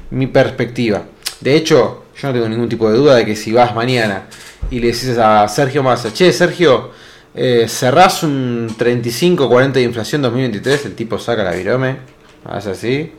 mi, 0.10 0.28
perspectiva. 0.28 1.04
De 1.42 1.56
hecho, 1.56 2.06
yo 2.18 2.28
no 2.28 2.34
tengo 2.34 2.50
ningún 2.50 2.70
tipo 2.70 2.90
de 2.90 2.98
duda 2.98 3.16
de 3.16 3.26
que 3.26 3.36
si 3.36 3.52
vas 3.52 3.76
mañana 3.76 4.24
y 4.72 4.80
le 4.80 4.88
dices 4.88 5.18
a 5.18 5.48
Sergio 5.48 5.84
Massa, 5.84 6.12
che, 6.14 6.34
Sergio, 6.34 6.92
eh, 7.36 7.66
cerrás 7.68 8.24
un 8.24 8.68
35-40 8.78 9.72
de 9.74 9.82
inflación 9.84 10.22
2023, 10.22 10.86
el 10.88 10.96
tipo 10.96 11.20
saca 11.20 11.44
la 11.44 11.52
virome, 11.52 11.98
hace 12.46 12.72
así, 12.72 13.14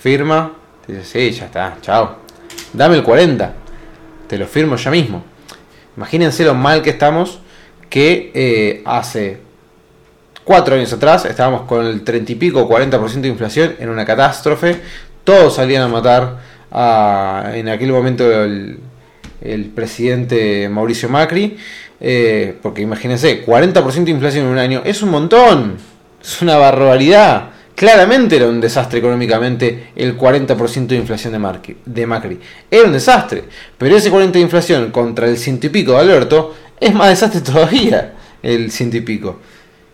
firma, 0.00 0.52
dice, 0.86 1.04
sí, 1.04 1.30
ya 1.32 1.46
está, 1.46 1.76
chao. 1.82 2.16
Dame 2.72 2.96
el 2.96 3.02
40, 3.02 3.54
te 4.28 4.38
lo 4.38 4.46
firmo 4.46 4.76
ya 4.76 4.90
mismo. 4.90 5.29
Imagínense 6.00 6.44
lo 6.44 6.54
mal 6.54 6.80
que 6.80 6.88
estamos 6.88 7.40
que 7.90 8.30
eh, 8.32 8.80
hace 8.86 9.36
cuatro 10.44 10.74
años 10.74 10.90
atrás 10.94 11.26
estábamos 11.26 11.66
con 11.68 11.84
el 11.84 12.04
30 12.04 12.32
y 12.32 12.34
pico, 12.36 12.66
40% 12.66 13.20
de 13.20 13.28
inflación 13.28 13.74
en 13.78 13.90
una 13.90 14.06
catástrofe. 14.06 14.80
Todos 15.24 15.56
salían 15.56 15.82
a 15.82 15.88
matar 15.88 16.38
a, 16.72 17.50
en 17.52 17.68
aquel 17.68 17.92
momento 17.92 18.24
el, 18.32 18.78
presidente 19.74 20.70
Mauricio 20.70 21.10
Macri. 21.10 21.58
Eh, 22.00 22.56
porque 22.62 22.80
imagínense, 22.80 23.44
40% 23.44 24.04
de 24.04 24.10
inflación 24.10 24.46
en 24.46 24.52
un 24.52 24.58
año 24.58 24.80
es 24.86 25.02
un 25.02 25.10
montón. 25.10 25.76
Es 26.22 26.40
una 26.40 26.56
barbaridad. 26.56 27.50
Claramente 27.80 28.36
era 28.36 28.46
un 28.46 28.60
desastre 28.60 28.98
económicamente 28.98 29.92
el 29.96 30.14
40% 30.18 30.86
de 30.86 30.96
inflación 30.96 31.32
de, 31.32 32.06
Macri. 32.06 32.38
Era 32.70 32.84
un 32.84 32.92
desastre. 32.92 33.44
Pero 33.78 33.96
ese 33.96 34.12
40% 34.12 34.32
de 34.32 34.40
inflación 34.40 34.90
contra 34.90 35.26
el 35.26 35.38
ciento 35.38 35.66
y 35.66 35.70
pico 35.70 35.92
de 35.92 36.00
Alberto 36.00 36.54
es 36.78 36.92
más 36.92 37.08
desastre 37.08 37.40
todavía 37.52 38.12
el 38.42 38.70
ciento 38.70 38.98
y 38.98 39.00
pico. 39.00 39.38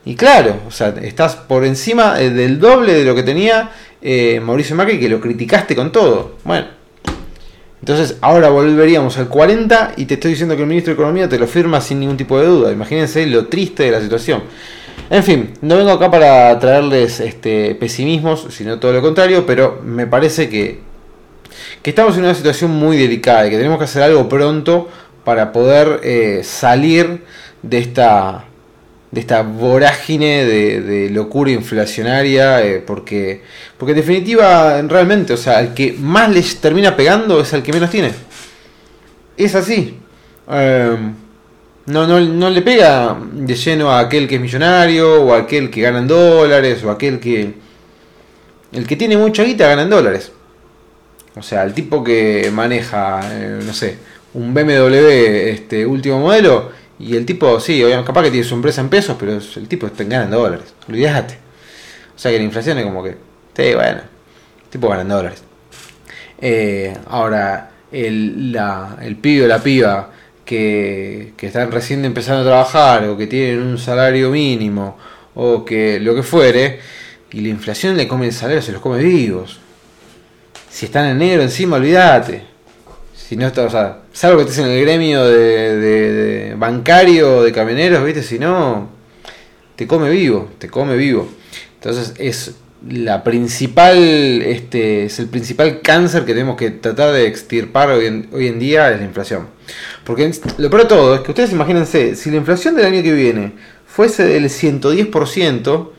Y 0.04 0.16
claro, 0.16 0.62
o 0.66 0.72
sea, 0.72 0.96
estás 1.00 1.36
por 1.36 1.64
encima 1.64 2.20
eh, 2.20 2.30
del 2.30 2.58
doble 2.58 2.92
de 2.92 3.04
lo 3.04 3.14
que 3.14 3.22
tenía 3.22 3.70
eh, 4.02 4.40
Mauricio 4.42 4.74
Macri, 4.74 4.98
que 4.98 5.08
lo 5.08 5.20
criticaste 5.20 5.76
con 5.76 5.92
todo. 5.92 6.38
Bueno, 6.42 6.66
entonces 7.80 8.16
ahora 8.20 8.48
volveríamos 8.48 9.16
al 9.16 9.28
40 9.28 9.92
y 9.96 10.06
te 10.06 10.14
estoy 10.14 10.32
diciendo 10.32 10.56
que 10.56 10.62
el 10.62 10.68
ministro 10.68 10.92
de 10.92 10.94
Economía 11.00 11.28
te 11.28 11.38
lo 11.38 11.46
firma 11.46 11.80
sin 11.80 12.00
ningún 12.00 12.16
tipo 12.16 12.36
de 12.40 12.46
duda. 12.46 12.72
Imagínense 12.72 13.24
lo 13.26 13.46
triste 13.46 13.84
de 13.84 13.92
la 13.92 14.00
situación. 14.00 14.42
En 15.08 15.22
fin, 15.22 15.52
no 15.60 15.76
vengo 15.76 15.92
acá 15.92 16.10
para 16.10 16.58
traerles 16.58 17.20
este, 17.20 17.74
pesimismos, 17.76 18.46
sino 18.50 18.80
todo 18.80 18.92
lo 18.92 19.02
contrario, 19.02 19.46
pero 19.46 19.80
me 19.84 20.06
parece 20.06 20.48
que, 20.48 20.80
que 21.82 21.90
estamos 21.90 22.16
en 22.16 22.24
una 22.24 22.34
situación 22.34 22.72
muy 22.72 22.96
delicada 22.96 23.46
y 23.46 23.50
que 23.50 23.56
tenemos 23.56 23.78
que 23.78 23.84
hacer 23.84 24.02
algo 24.02 24.28
pronto 24.28 24.88
para 25.24 25.52
poder 25.52 26.00
eh, 26.02 26.40
salir 26.42 27.22
de 27.62 27.78
esta 27.78 28.44
de 29.10 29.20
esta 29.20 29.42
vorágine 29.42 30.44
de, 30.44 31.08
locura 31.10 31.50
inflacionaria, 31.50 32.62
eh, 32.62 32.82
porque, 32.86 33.40
porque 33.78 33.92
en 33.92 33.98
definitiva, 33.98 34.82
realmente, 34.82 35.32
o 35.32 35.36
sea, 35.36 35.60
el 35.60 35.72
que 35.72 35.94
más 35.98 36.30
les 36.30 36.60
termina 36.60 36.96
pegando 36.96 37.40
es 37.40 37.52
el 37.52 37.62
que 37.62 37.72
menos 37.72 37.88
tiene. 37.88 38.10
Es 39.36 39.54
así. 39.54 39.98
Em, 40.50 41.14
no, 41.86 42.06
no, 42.06 42.20
no, 42.20 42.50
le 42.50 42.62
pega 42.62 43.16
de 43.32 43.54
lleno 43.54 43.90
a 43.90 44.00
aquel 44.00 44.26
que 44.26 44.36
es 44.36 44.40
millonario, 44.40 45.22
o 45.22 45.34
a 45.34 45.38
aquel 45.38 45.70
que 45.70 45.80
gana 45.80 46.00
en 46.00 46.08
dólares, 46.08 46.82
o 46.84 46.90
aquel 46.90 47.20
que... 47.20 47.54
El 48.72 48.86
que 48.86 48.96
tiene 48.96 49.16
mucha 49.16 49.44
guita 49.44 49.68
gana 49.68 49.82
en 49.82 49.90
dólares. 49.90 50.32
O 51.36 51.42
sea, 51.42 51.62
el 51.62 51.74
tipo 51.74 52.02
que 52.02 52.50
maneja, 52.52 53.20
eh, 53.32 53.60
no 53.64 53.72
sé, 53.72 53.98
un 54.34 54.52
BMW 54.52 54.94
este 55.50 55.86
último 55.86 56.18
modelo 56.18 56.72
y 56.98 57.14
el 57.16 57.26
tipo, 57.26 57.60
sí, 57.60 57.82
capaz 58.04 58.24
que 58.24 58.30
tiene 58.30 58.46
su 58.46 58.54
empresa 58.54 58.80
en 58.80 58.88
pesos, 58.88 59.16
pero 59.18 59.32
el 59.32 59.68
tipo 59.68 59.86
está 59.86 60.02
en 60.02 60.30
dólares. 60.30 60.74
Olvídate. 60.88 61.38
O 62.14 62.18
sea 62.18 62.30
que 62.30 62.38
la 62.38 62.44
inflación 62.44 62.78
es 62.78 62.84
como 62.84 63.02
que, 63.02 63.16
sí, 63.56 63.74
bueno, 63.74 64.00
el 64.64 64.70
tipo 64.70 64.88
gana 64.88 65.02
en 65.02 65.08
dólares. 65.08 65.42
Eh, 66.40 66.96
ahora, 67.08 67.70
el, 67.92 68.52
la, 68.52 68.96
el 69.02 69.16
pibe 69.16 69.44
o 69.44 69.48
la 69.48 69.62
piba 69.62 70.10
que, 70.46 71.34
que 71.36 71.48
están 71.48 71.70
recién 71.70 72.04
empezando 72.06 72.40
a 72.40 72.46
trabajar 72.46 73.06
o 73.08 73.18
que 73.18 73.26
tienen 73.26 73.60
un 73.60 73.76
salario 73.76 74.30
mínimo 74.30 74.96
o 75.34 75.64
que 75.66 76.00
lo 76.00 76.14
que 76.14 76.22
fuere, 76.22 76.80
y 77.30 77.42
la 77.42 77.48
inflación 77.48 77.96
le 77.96 78.08
come 78.08 78.26
el 78.26 78.32
salario, 78.32 78.62
se 78.62 78.72
los 78.72 78.80
come 78.80 79.02
vivos. 79.02 79.60
Si 80.70 80.86
están 80.86 81.06
en 81.06 81.18
negro 81.18 81.42
encima, 81.42 81.76
olvídate. 81.76 82.42
Si 83.14 83.36
no 83.36 83.46
está, 83.46 83.64
o 83.64 83.70
sea, 83.70 83.98
salvo 84.12 84.38
que 84.38 84.44
estés 84.44 84.64
en 84.64 84.70
el 84.70 84.80
gremio 84.80 85.24
de, 85.26 85.76
de, 85.76 86.54
bancario 86.54 87.42
de 87.42 87.52
camioneros, 87.52 88.04
¿viste? 88.04 88.22
Si 88.22 88.38
no, 88.38 88.88
te 89.74 89.86
come 89.86 90.08
vivo, 90.08 90.48
te 90.58 90.70
come 90.70 90.96
vivo. 90.96 91.28
Entonces 91.74 92.14
es 92.18 92.54
la 92.88 93.24
principal, 93.24 93.96
este, 94.42 95.04
es 95.04 95.18
el 95.18 95.28
principal 95.28 95.80
cáncer 95.80 96.24
que 96.24 96.32
tenemos 96.32 96.56
que 96.56 96.70
tratar 96.70 97.12
de 97.12 97.26
extirpar 97.26 97.90
hoy 97.90 98.06
en, 98.06 98.28
hoy 98.32 98.46
en 98.48 98.58
día 98.58 98.92
es 98.92 99.00
la 99.00 99.06
inflación. 99.06 99.48
Porque 100.04 100.30
lo 100.58 100.70
peor 100.70 100.82
de 100.82 100.88
todo 100.88 101.14
es 101.14 101.20
que 101.22 101.30
ustedes 101.30 101.52
imagínense, 101.52 102.14
si 102.14 102.30
la 102.30 102.36
inflación 102.36 102.76
del 102.76 102.86
año 102.86 103.02
que 103.02 103.12
viene 103.12 103.52
fuese 103.86 104.24
del 104.24 104.44
110%, 104.44 105.90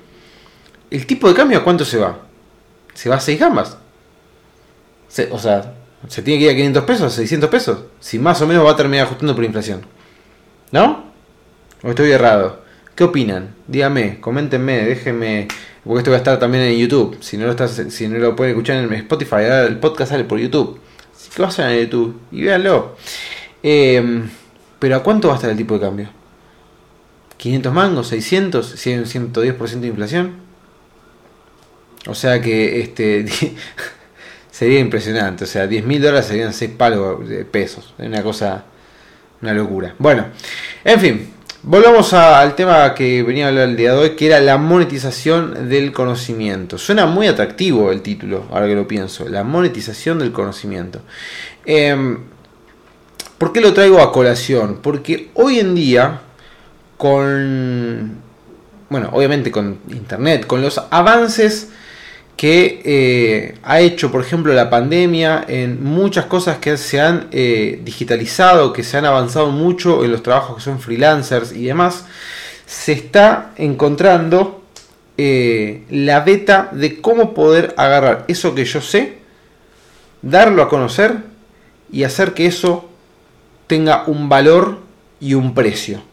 el 0.92 1.06
tipo 1.06 1.28
de 1.28 1.34
cambio 1.34 1.58
a 1.58 1.64
cuánto 1.64 1.84
se 1.84 1.98
va? 1.98 2.20
Se 2.94 3.10
va 3.10 3.16
a 3.16 3.20
6 3.20 3.40
gambas. 3.40 3.78
o 5.32 5.40
sea, 5.40 5.74
se 6.08 6.22
tiene 6.22 6.40
que 6.40 6.46
ir 6.46 6.52
a 6.52 6.56
500 6.56 6.84
pesos, 6.84 7.14
600 7.14 7.50
pesos. 7.50 7.80
Si 8.00 8.20
más 8.20 8.42
o 8.42 8.48
menos 8.48 8.66
va 8.66 8.72
a 8.72 8.76
terminar 8.76 9.08
ajustando 9.08 9.36
por 9.36 9.44
inflación. 9.44 9.82
¿No? 10.72 11.12
¿O 11.84 11.90
estoy 11.90 12.12
errado? 12.12 12.62
¿Qué 12.96 13.04
opinan? 13.04 13.56
Díganme, 13.68 14.20
coméntenme, 14.20 14.86
déjenme. 14.86 15.48
Porque 15.88 16.00
esto 16.00 16.12
va 16.12 16.18
a 16.18 16.20
estar 16.20 16.38
también 16.38 16.66
en 16.66 16.78
YouTube. 16.78 17.18
Si 17.22 17.38
no 17.38 17.46
lo, 17.46 17.52
estás, 17.52 17.82
si 17.90 18.08
no 18.10 18.18
lo 18.18 18.36
pueden 18.36 18.54
escuchar 18.54 18.84
en 18.84 18.92
Spotify, 18.92 19.44
el 19.68 19.78
podcast 19.80 20.12
sale 20.12 20.26
por 20.26 20.38
YouTube. 20.38 20.78
Así 21.16 21.30
que 21.34 21.42
vayan 21.42 21.68
a 21.70 21.76
YouTube 21.76 22.20
y 22.30 22.44
véanlo. 22.44 22.98
Em, 23.64 24.30
pero 24.80 24.98
¿a 24.98 25.04
cuánto 25.04 25.30
va 25.30 25.36
a 25.36 25.38
estar 25.38 25.50
el 25.50 25.56
tipo 25.56 25.76
de 25.76 25.80
cambio? 25.80 26.10
¿500 27.40 27.72
mangos? 27.72 28.12
¿600? 28.12 28.64
¿Si 28.64 28.92
hay 28.92 29.00
un 29.00 29.06
110% 29.06 29.80
de 29.80 29.88
inflación? 29.88 30.36
O 32.06 32.16
sea 32.16 32.42
que 32.42 32.82
este 32.82 33.26
sería 34.52 34.80
impresionante. 34.80 35.46
O 35.46 35.48
sea, 35.48 35.68
10 35.68 35.86
mil 35.86 36.02
dólares 36.02 36.26
serían 36.26 36.54
6 36.54 36.72
palos 36.78 37.28
de 37.30 37.46
pesos. 37.46 37.94
Es 37.98 38.08
una 38.08 38.24
cosa, 38.24 38.66
una 39.42 39.54
locura. 39.54 39.96
Bueno, 40.00 40.26
en 40.84 41.00
fin, 41.00 41.30
volvamos 41.68 42.14
al 42.14 42.56
tema 42.56 42.94
que 42.96 43.24
venía 43.24 43.46
a 43.46 43.50
hablar 43.50 43.68
el 43.68 43.76
día 43.76 43.92
de 43.92 43.98
hoy, 43.98 44.10
que 44.12 44.28
era 44.28 44.40
la 44.40 44.58
monetización 44.58 45.68
del 45.68 45.92
conocimiento. 45.92 46.78
Suena 46.78 47.06
muy 47.06 47.28
atractivo 47.28 47.92
el 47.92 48.02
título, 48.02 48.46
ahora 48.52 48.68
que 48.68 48.76
lo 48.76 48.88
pienso, 48.88 49.28
la 49.28 49.44
monetización 49.44 50.20
del 50.20 50.32
conocimiento. 50.32 51.02
Em, 51.66 52.20
¿Por 53.38 53.52
qué 53.52 53.60
lo 53.60 53.74
traigo 53.74 54.02
a 54.02 54.14
colación? 54.14 54.80
Porque 54.82 55.30
hoy 55.34 55.60
en 55.60 55.76
día, 55.76 56.22
con, 56.98 58.16
bueno, 58.90 59.10
obviamente 59.12 59.52
con 59.52 59.78
Internet, 59.90 60.48
con 60.48 60.62
los 60.62 60.82
avances 60.90 61.70
que 62.38 62.82
eh, 62.86 63.58
ha 63.64 63.80
hecho, 63.80 64.12
por 64.12 64.22
ejemplo, 64.22 64.54
la 64.54 64.70
pandemia 64.70 65.44
en 65.48 65.84
muchas 65.84 66.26
cosas 66.26 66.60
que 66.60 66.78
se 66.78 67.02
han 67.02 67.28
eh, 67.32 67.82
digitalizado, 67.84 68.72
que 68.72 68.84
se 68.84 68.96
han 68.96 69.06
avanzado 69.06 69.50
mucho 69.50 70.06
en 70.06 70.12
los 70.12 70.22
trabajos 70.22 70.58
que 70.58 70.62
son 70.62 70.80
freelancers 70.80 71.52
y 71.52 71.66
demás, 71.66 72.06
se 72.68 72.92
está 72.92 73.54
encontrando 73.58 74.62
eh, 75.18 75.84
la 75.90 76.20
beta 76.20 76.70
de 76.72 77.02
cómo 77.02 77.34
poder 77.34 77.74
agarrar 77.76 78.26
eso 78.28 78.54
que 78.54 78.66
yo 78.66 78.82
sé, 78.82 79.18
darlo 80.22 80.62
a 80.62 80.70
conocer 80.70 81.16
y 81.92 82.04
hacer 82.04 82.36
que 82.36 82.46
eso 82.46 82.88
tenga 83.66 84.04
un 84.06 84.30
valor 84.30 84.78
y 85.20 85.34
un 85.34 85.56
precio. 85.56 86.04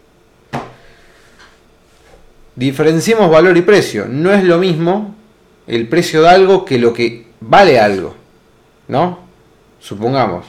Diferenciemos 2.56 3.30
valor 3.30 3.58
y 3.58 3.62
precio. 3.62 4.06
No 4.08 4.32
es 4.32 4.42
lo 4.44 4.58
mismo 4.58 5.14
el 5.66 5.88
precio 5.88 6.22
de 6.22 6.28
algo 6.28 6.64
que 6.64 6.78
lo 6.78 6.92
que 6.92 7.26
vale 7.40 7.78
algo. 7.80 8.14
¿No? 8.88 9.20
Supongamos. 9.80 10.46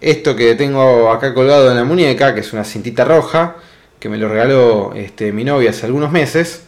Esto 0.00 0.36
que 0.36 0.54
tengo 0.54 1.10
acá 1.10 1.34
colgado 1.34 1.70
en 1.70 1.76
la 1.76 1.84
muñeca, 1.84 2.34
que 2.34 2.40
es 2.40 2.52
una 2.52 2.64
cintita 2.64 3.04
roja, 3.04 3.56
que 3.98 4.08
me 4.08 4.18
lo 4.18 4.28
regaló 4.28 4.92
este, 4.94 5.32
mi 5.32 5.44
novia 5.44 5.70
hace 5.70 5.86
algunos 5.86 6.12
meses, 6.12 6.64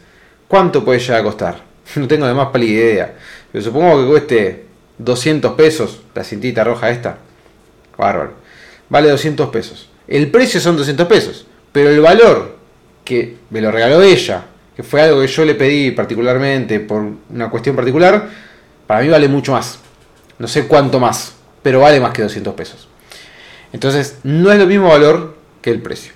¿cuánto 0.48 0.84
puede 0.84 0.98
llegar 0.98 1.20
a 1.20 1.24
costar? 1.24 1.68
No 1.96 2.06
tengo 2.06 2.26
de 2.26 2.34
más 2.34 2.48
pálida 2.48 2.72
idea. 2.72 3.14
Pero 3.50 3.64
supongo 3.64 4.00
que 4.00 4.08
cueste 4.08 4.64
200 4.98 5.52
pesos 5.52 6.02
la 6.14 6.22
cintita 6.22 6.62
roja 6.64 6.90
esta. 6.90 7.18
Bárbaro. 7.96 8.32
Vale 8.88 9.08
200 9.10 9.48
pesos. 9.50 9.88
El 10.06 10.30
precio 10.30 10.60
son 10.60 10.76
200 10.76 11.06
pesos. 11.06 11.46
Pero 11.72 11.90
el 11.90 12.00
valor 12.00 12.56
que 13.04 13.36
me 13.50 13.60
lo 13.60 13.70
regaló 13.70 14.02
ella 14.02 14.44
que 14.78 14.84
fue 14.84 15.02
algo 15.02 15.20
que 15.20 15.26
yo 15.26 15.44
le 15.44 15.56
pedí 15.56 15.90
particularmente 15.90 16.78
por 16.78 17.02
una 17.30 17.50
cuestión 17.50 17.74
particular, 17.74 18.28
para 18.86 19.00
mí 19.00 19.08
vale 19.08 19.26
mucho 19.26 19.50
más. 19.50 19.80
No 20.38 20.46
sé 20.46 20.68
cuánto 20.68 21.00
más, 21.00 21.34
pero 21.64 21.80
vale 21.80 21.98
más 21.98 22.12
que 22.12 22.22
200 22.22 22.54
pesos. 22.54 22.86
Entonces, 23.72 24.20
no 24.22 24.52
es 24.52 24.58
lo 24.60 24.66
mismo 24.66 24.86
valor 24.86 25.34
que 25.60 25.72
el 25.72 25.82
precio. 25.82 26.12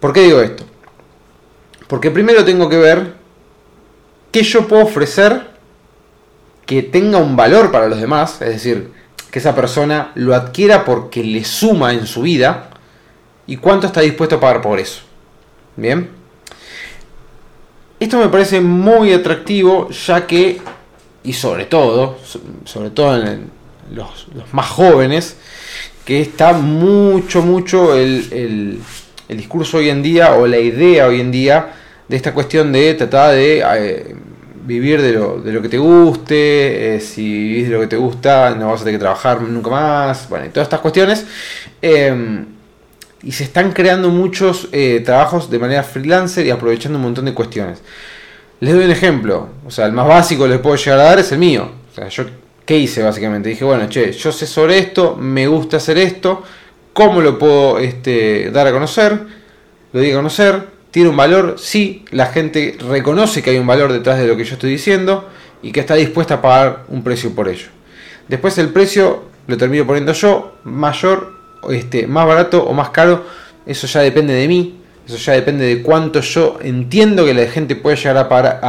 ¿Por 0.00 0.14
qué 0.14 0.22
digo 0.22 0.40
esto? 0.40 0.64
Porque 1.86 2.10
primero 2.10 2.46
tengo 2.46 2.70
que 2.70 2.78
ver 2.78 3.12
qué 4.32 4.42
yo 4.42 4.66
puedo 4.66 4.84
ofrecer 4.84 5.48
que 6.64 6.82
tenga 6.82 7.18
un 7.18 7.36
valor 7.36 7.70
para 7.70 7.88
los 7.88 8.00
demás, 8.00 8.40
es 8.40 8.48
decir, 8.48 8.90
que 9.30 9.38
esa 9.38 9.54
persona 9.54 10.12
lo 10.14 10.34
adquiera 10.34 10.86
porque 10.86 11.22
le 11.22 11.44
suma 11.44 11.92
en 11.92 12.06
su 12.06 12.22
vida 12.22 12.70
y 13.46 13.58
cuánto 13.58 13.86
está 13.86 14.00
dispuesto 14.00 14.36
a 14.36 14.40
pagar 14.40 14.62
por 14.62 14.80
eso. 14.80 15.02
Bien. 15.76 16.23
Esto 18.04 18.18
me 18.18 18.28
parece 18.28 18.60
muy 18.60 19.14
atractivo 19.14 19.88
ya 19.88 20.26
que, 20.26 20.60
y 21.22 21.32
sobre 21.32 21.64
todo, 21.64 22.18
sobre 22.66 22.90
todo 22.90 23.16
en 23.16 23.50
los, 23.94 24.26
más 24.52 24.66
jóvenes, 24.66 25.38
que 26.04 26.20
está 26.20 26.52
mucho, 26.52 27.40
mucho 27.40 27.96
el, 27.96 28.78
discurso 29.26 29.78
hoy 29.78 29.88
en 29.88 30.02
día 30.02 30.34
o 30.34 30.46
la 30.46 30.58
idea 30.58 31.06
hoy 31.06 31.22
en 31.22 31.32
día 31.32 31.72
de 32.06 32.16
esta 32.16 32.34
cuestión 32.34 32.72
de 32.72 32.92
tratar 32.92 33.34
de 33.34 33.64
eh, 33.66 34.14
vivir 34.66 35.00
de 35.00 35.14
lo, 35.14 35.40
de 35.40 35.52
lo, 35.52 35.62
que 35.62 35.70
te 35.70 35.78
guste, 35.78 36.96
eh, 36.96 37.00
si 37.00 37.22
vivís 37.22 37.68
de 37.68 37.74
lo 37.74 37.80
que 37.80 37.86
te 37.86 37.96
gusta 37.96 38.54
no 38.54 38.68
vas 38.68 38.82
a 38.82 38.84
tener 38.84 39.00
que 39.00 39.02
trabajar 39.02 39.40
nunca 39.40 39.70
más, 39.70 40.28
bueno, 40.28 40.44
y 40.44 40.50
todas 40.50 40.66
estas 40.66 40.80
cuestiones. 40.80 41.24
Em, 41.80 42.53
y 43.24 43.32
se 43.32 43.44
están 43.44 43.72
creando 43.72 44.10
muchos 44.10 44.68
eh, 44.72 45.02
trabajos 45.04 45.50
de 45.50 45.58
manera 45.58 45.82
freelancer 45.82 46.46
y 46.46 46.50
aprovechando 46.50 46.98
un 46.98 47.04
montón 47.04 47.24
de 47.24 47.32
cuestiones. 47.32 47.80
Les 48.60 48.74
doy 48.74 48.84
un 48.84 48.90
ejemplo, 48.90 49.48
o 49.66 49.70
sea, 49.70 49.86
el 49.86 49.92
más 49.92 50.06
básico 50.06 50.44
que 50.44 50.50
les 50.50 50.60
puedo 50.60 50.76
llegar 50.76 51.00
a 51.00 51.04
dar 51.04 51.18
es 51.18 51.32
el 51.32 51.38
mío. 51.38 51.70
O 51.90 51.94
sea, 51.94 52.08
yo, 52.08 52.24
¿qué 52.64 52.78
hice 52.78 53.02
básicamente? 53.02 53.48
Dije, 53.48 53.64
bueno, 53.64 53.88
che, 53.88 54.12
yo 54.12 54.30
sé 54.30 54.46
sobre 54.46 54.78
esto, 54.78 55.16
me 55.16 55.46
gusta 55.46 55.78
hacer 55.78 55.98
esto, 55.98 56.42
¿cómo 56.92 57.20
lo 57.20 57.38
puedo 57.38 57.78
este, 57.78 58.50
dar 58.50 58.66
a 58.66 58.72
conocer? 58.72 59.18
Lo 59.92 60.00
di 60.00 60.10
a 60.10 60.16
conocer, 60.16 60.68
tiene 60.90 61.08
un 61.08 61.16
valor, 61.16 61.56
sí, 61.58 62.04
la 62.10 62.26
gente 62.26 62.76
reconoce 62.88 63.42
que 63.42 63.50
hay 63.50 63.58
un 63.58 63.66
valor 63.66 63.92
detrás 63.92 64.18
de 64.18 64.26
lo 64.26 64.36
que 64.36 64.44
yo 64.44 64.54
estoy 64.54 64.70
diciendo 64.70 65.28
y 65.62 65.72
que 65.72 65.80
está 65.80 65.94
dispuesta 65.94 66.34
a 66.34 66.42
pagar 66.42 66.84
un 66.88 67.02
precio 67.02 67.34
por 67.34 67.48
ello. 67.48 67.68
Después 68.28 68.58
el 68.58 68.68
precio 68.68 69.24
lo 69.46 69.56
termino 69.56 69.86
poniendo 69.86 70.12
yo, 70.12 70.56
mayor 70.64 71.43
este, 71.70 72.06
más 72.06 72.26
barato 72.26 72.64
o 72.64 72.72
más 72.72 72.90
caro, 72.90 73.24
eso 73.66 73.86
ya 73.86 74.00
depende 74.00 74.34
de 74.34 74.48
mí, 74.48 74.80
eso 75.06 75.16
ya 75.16 75.32
depende 75.32 75.66
de 75.66 75.82
cuánto 75.82 76.20
yo 76.20 76.58
entiendo 76.62 77.24
que 77.24 77.34
la 77.34 77.46
gente 77.46 77.76
puede 77.76 77.96
llegar 77.96 78.16
a 78.18 78.28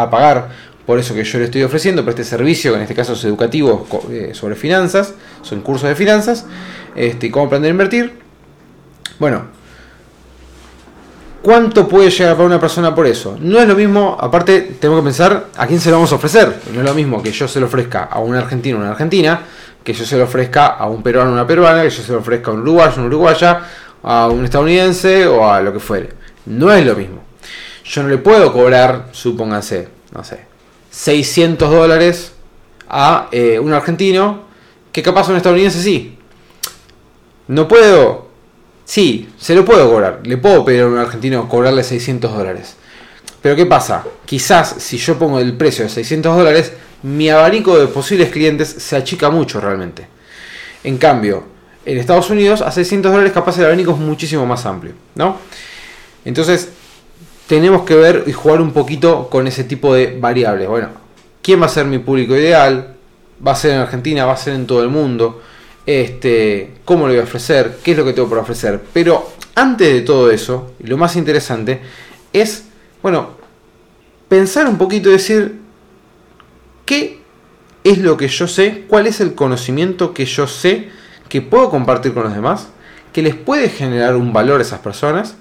pagar, 0.10 0.50
por 0.86 1.00
eso 1.00 1.16
que 1.16 1.24
yo 1.24 1.40
le 1.40 1.46
estoy 1.46 1.64
ofreciendo, 1.64 2.04
por 2.04 2.12
este 2.12 2.24
servicio, 2.24 2.72
que 2.72 2.78
en 2.78 2.84
este 2.84 2.94
caso 2.94 3.14
es 3.14 3.24
educativo 3.24 3.88
eh, 4.12 4.32
sobre 4.34 4.56
finanzas, 4.56 5.14
son 5.42 5.62
cursos 5.62 5.90
de 5.90 5.96
finanzas, 5.96 6.46
este, 6.96 7.32
cómo 7.32 7.48
aprender 7.48 7.70
a 7.70 7.72
invertir. 7.72 8.14
Bueno, 9.18 9.46
¿cuánto 11.42 11.88
puede 11.88 12.12
llegar 12.12 12.36
para 12.36 12.46
una 12.46 12.60
persona 12.60 12.94
por 12.94 13.08
eso? 13.08 13.36
No 13.40 13.60
es 13.60 13.68
lo 13.68 13.76
mismo, 13.76 14.16
aparte 14.20 14.62
tengo 14.80 14.98
que 14.98 15.04
pensar 15.04 15.48
a 15.58 15.66
quién 15.66 15.80
se 15.80 15.90
lo 15.90 15.96
vamos 15.96 16.12
a 16.12 16.16
ofrecer. 16.16 16.56
No 16.72 16.82
es 16.82 16.86
lo 16.86 16.94
mismo 16.94 17.24
que 17.24 17.32
yo 17.32 17.48
se 17.48 17.60
lo 17.60 17.66
ofrezca 17.66 18.04
a 18.04 18.20
un 18.20 18.36
argentino 18.36 18.78
o 18.78 18.82
una 18.82 18.92
argentina, 18.92 19.42
que 19.86 19.94
yo 19.94 20.04
se 20.04 20.18
lo 20.18 20.24
ofrezca 20.24 20.66
a 20.66 20.88
un 20.88 21.04
peruano 21.04 21.32
una 21.32 21.46
peruana, 21.46 21.84
que 21.84 21.92
yo 21.92 22.02
se 22.02 22.12
lo 22.12 22.18
ofrezca 22.18 22.50
a 22.50 22.56
un 22.56 22.62
uruguayo 22.62 22.96
una 22.98 23.06
uruguaya, 23.06 23.62
a 24.02 24.28
un 24.28 24.44
estadounidense 24.44 25.28
o 25.28 25.48
a 25.48 25.62
lo 25.62 25.72
que 25.72 25.80
fuere. 25.80 26.10
No 26.48 26.72
es 26.72 26.84
lo 26.84 26.96
mismo. 26.96 27.24
Yo 27.84 28.02
no 28.02 28.10
le 28.10 28.18
puedo 28.18 28.52
cobrar, 28.52 29.10
supónganse, 29.12 29.88
no 30.12 30.24
sé, 30.24 30.40
600 30.90 31.70
dólares 31.70 32.34
a 32.90 33.28
eh, 33.32 33.60
un 33.60 33.74
argentino, 33.74 34.46
que 34.92 35.04
capaz 35.04 35.30
un 35.30 35.36
estadounidense 35.36 35.80
sí. 35.80 36.18
No 37.48 37.68
puedo, 37.68 38.30
sí, 38.86 39.30
se 39.38 39.54
lo 39.54 39.64
puedo 39.66 39.88
cobrar. 39.88 40.22
Le 40.24 40.38
puedo 40.38 40.66
pedir 40.66 40.82
a 40.82 40.88
un 40.88 40.98
argentino 40.98 41.48
cobrarle 41.48 41.84
600 41.84 42.36
dólares. 42.36 42.76
Pero 43.46 43.56
¿qué 43.56 43.68
pasa? 43.68 44.04
Quizás 44.26 44.78
si 44.80 44.98
yo 44.98 45.20
pongo 45.20 45.40
el 45.40 45.54
precio 45.54 45.86
de 45.86 45.92
600 45.92 46.36
dólares, 46.36 46.74
mi 47.04 47.30
abanico 47.30 47.78
de 47.78 47.86
posibles 47.86 48.32
clientes 48.32 48.68
se 48.68 48.96
achica 48.96 49.30
mucho 49.30 49.62
realmente. 49.62 50.08
En 50.84 50.98
cambio, 50.98 51.44
en 51.86 52.00
Estados 52.00 52.32
Unidos 52.32 52.64
a 52.64 52.72
600 52.72 53.12
dólares 53.12 53.32
capaz 53.34 53.60
el 53.60 53.66
abanico 53.66 53.92
es 53.92 54.00
muchísimo 54.00 54.48
más 54.48 54.66
amplio, 54.66 54.94
¿no? 55.14 55.38
Entonces, 56.26 56.70
tenemos 57.46 57.84
que 57.84 57.94
ver 57.94 58.24
y 58.26 58.32
jugar 58.32 58.62
un 58.62 58.72
poquito 58.72 59.30
con 59.30 59.46
ese 59.46 59.64
tipo 59.64 59.94
de 59.94 60.18
variables. 60.20 60.68
Bueno, 60.68 60.90
¿quién 61.44 61.62
va 61.62 61.68
a 61.68 61.70
ser 61.70 61.86
mi 61.86 62.00
público 62.00 62.36
ideal? 62.36 62.96
¿Va 63.46 63.52
a 63.52 63.56
ser 63.56 63.74
en 63.74 63.82
Argentina? 63.82 64.26
¿Va 64.26 64.34
a 64.34 64.38
ser 64.38 64.56
en 64.56 64.66
todo 64.66 64.82
el 64.82 64.90
mundo? 64.90 65.44
Este, 65.86 66.78
¿Cómo 66.84 67.06
lo 67.06 67.14
voy 67.14 67.22
a 67.22 67.26
ofrecer? 67.26 67.78
¿Qué 67.84 67.92
es 67.92 67.98
lo 68.00 68.06
que 68.06 68.14
tengo 68.14 68.28
por 68.28 68.40
ofrecer? 68.40 68.82
Pero 68.92 69.34
antes 69.54 69.94
de 69.94 70.02
todo 70.02 70.32
eso, 70.32 70.72
lo 70.80 70.98
más 70.98 71.16
interesante, 71.16 71.80
es, 72.34 72.64
bueno, 73.04 73.35
pensar 74.28 74.68
un 74.68 74.78
poquito 74.78 75.10
y 75.10 75.14
decir, 75.14 75.60
¿qué 76.86 77.20
es 77.84 77.98
lo 78.00 78.18
que 78.18 78.28
yo 78.28 78.48
sé? 78.48 78.86
¿Cuál 78.88 79.08
es 79.08 79.22
el 79.22 79.36
conocimiento 79.36 80.14
que 80.14 80.26
yo 80.26 80.48
sé 80.48 80.90
que 81.30 81.42
puedo 81.42 81.70
compartir 81.70 82.14
con 82.14 82.24
los 82.24 82.34
demás? 82.34 82.70
Que 83.14 83.22
les 83.22 83.36
puede 83.36 83.70
generar 83.70 84.16
un 84.16 84.34
valor 84.34 84.60
a 84.60 84.64
esas 84.64 84.80
personas 84.80 85.36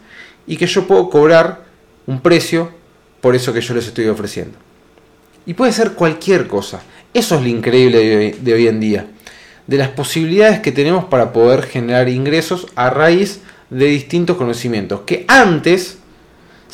y 0.47 0.57
que 0.57 0.67
yo 0.67 0.87
puedo 0.87 1.11
cobrar 1.11 1.65
un 2.07 2.21
precio 2.21 2.71
por 3.21 3.35
eso 3.35 3.53
que 3.53 3.61
yo 3.61 3.75
les 3.75 3.87
estoy 3.87 4.07
ofreciendo. 4.07 4.59
Y 5.47 5.55
puede 5.55 5.73
ser 5.73 5.93
cualquier 5.93 6.47
cosa. 6.47 6.83
Eso 7.13 7.37
es 7.37 7.43
lo 7.43 7.49
increíble 7.49 8.37
de 8.39 8.53
hoy, 8.53 8.67
en 8.67 8.81
día. 8.81 9.07
De 9.67 9.79
las 9.79 9.89
posibilidades 9.89 10.61
que 10.61 10.73
tenemos 10.73 11.05
para 11.05 11.33
poder 11.33 11.63
generar 11.63 12.09
ingresos 12.09 12.67
a 12.75 12.91
raíz 12.91 13.41
de 13.71 13.87
distintos 13.87 14.37
conocimientos. 14.37 15.03
Que 15.07 15.25
antes, 15.29 15.99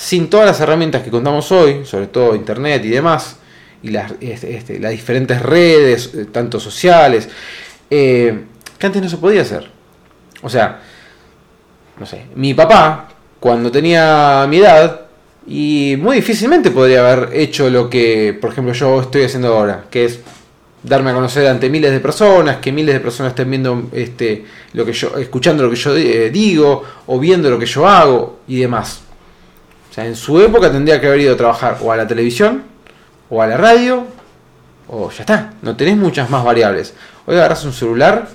sin 0.01 0.31
todas 0.31 0.47
las 0.47 0.59
herramientas 0.61 1.03
que 1.03 1.11
contamos 1.11 1.53
hoy, 1.53 1.85
sobre 1.85 2.07
todo 2.07 2.35
Internet 2.35 2.83
y 2.87 2.89
demás, 2.89 3.37
y 3.83 3.91
las, 3.91 4.13
este, 4.19 4.57
este, 4.57 4.79
las 4.81 4.93
diferentes 4.93 5.43
redes, 5.43 6.15
eh, 6.15 6.27
tanto 6.33 6.59
sociales, 6.59 7.29
eh, 7.91 8.45
que 8.79 8.87
antes 8.87 9.03
no 9.03 9.11
se 9.11 9.19
podía 9.19 9.43
hacer. 9.43 9.71
O 10.41 10.49
sea, 10.49 10.81
no 11.99 12.07
sé, 12.07 12.23
mi 12.35 12.55
papá, 12.55 13.11
cuando 13.39 13.71
tenía 13.71 14.47
mi 14.49 14.57
edad, 14.57 15.03
y 15.47 15.97
muy 15.99 16.17
difícilmente 16.17 16.71
podría 16.71 17.01
haber 17.01 17.37
hecho 17.39 17.69
lo 17.69 17.91
que, 17.91 18.39
por 18.41 18.53
ejemplo, 18.53 18.73
yo 18.73 19.03
estoy 19.03 19.25
haciendo 19.25 19.49
ahora, 19.49 19.85
que 19.91 20.07
es 20.07 20.21
darme 20.83 21.11
a 21.11 21.15
conocer 21.15 21.47
ante 21.47 21.69
miles 21.69 21.93
de 21.93 22.01
personas, 22.01 22.57
que 22.57 22.73
miles 22.73 22.95
de 22.95 23.01
personas 23.01 23.33
estén 23.33 23.51
viendo 23.51 23.91
este, 23.93 24.47
lo 24.73 24.87
que 24.87 24.95
yo, 24.95 25.19
escuchando 25.19 25.63
lo 25.63 25.69
que 25.69 25.77
yo 25.77 25.95
eh, 25.95 26.31
digo, 26.31 26.85
o 27.07 27.19
viendo 27.19 27.51
lo 27.51 27.59
que 27.59 27.67
yo 27.67 27.87
hago 27.87 28.41
y 28.49 28.61
demás. 28.61 29.03
O 29.91 29.93
sea, 29.93 30.07
en 30.07 30.15
su 30.15 30.41
época 30.41 30.71
tendría 30.71 31.01
que 31.01 31.09
haber 31.09 31.21
ido 31.21 31.35
a 31.35 31.37
trabajar 31.37 31.79
o 31.83 31.91
a 31.91 31.97
la 31.97 32.07
televisión, 32.07 32.63
o 33.29 33.43
a 33.43 33.47
la 33.47 33.57
radio, 33.57 34.05
o 34.89 35.11
ya 35.11 35.21
está, 35.21 35.55
no 35.63 35.77
tenés 35.77 35.97
muchas 35.97 36.31
más 36.31 36.45
variables. 36.45 36.95
Hoy 37.27 37.37
agarras 37.37 37.65
un 37.65 37.73
celular, 37.73 38.29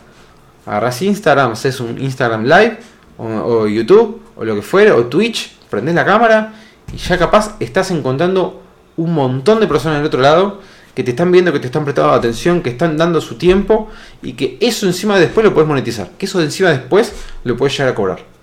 agarras 0.65 1.01
Instagram, 1.01 1.53
haces 1.53 1.79
un 1.79 2.01
Instagram 2.01 2.43
Live, 2.43 2.79
o, 3.17 3.67
YouTube, 3.67 4.21
o 4.35 4.43
lo 4.43 4.55
que 4.55 4.61
fuera, 4.61 4.95
o 4.95 5.05
Twitch, 5.05 5.55
prendés 5.69 5.95
la 5.95 6.05
cámara 6.05 6.53
y 6.93 6.97
ya 6.97 7.17
capaz 7.17 7.55
estás 7.59 7.91
encontrando 7.91 8.61
un 8.97 9.13
montón 9.13 9.59
de 9.59 9.67
personas 9.67 9.99
del 9.99 10.07
otro 10.07 10.21
lado 10.21 10.61
que 10.93 11.03
te 11.03 11.11
están 11.11 11.31
viendo, 11.31 11.51
que 11.51 11.59
te 11.59 11.67
están 11.67 11.83
prestando 11.83 12.13
atención, 12.13 12.61
que 12.61 12.69
están 12.69 12.97
dando 12.97 13.19
su 13.21 13.35
tiempo 13.35 13.89
y 14.21 14.33
que 14.33 14.57
eso 14.61 14.85
encima 14.85 15.19
después 15.19 15.45
lo 15.45 15.53
puedes 15.53 15.67
monetizar. 15.67 16.11
Que 16.17 16.25
eso 16.25 16.41
encima 16.41 16.69
después 16.69 17.13
lo 17.43 17.57
puedes 17.57 17.77
llegar 17.77 17.91
a 17.91 17.95
cobrar. 17.95 18.34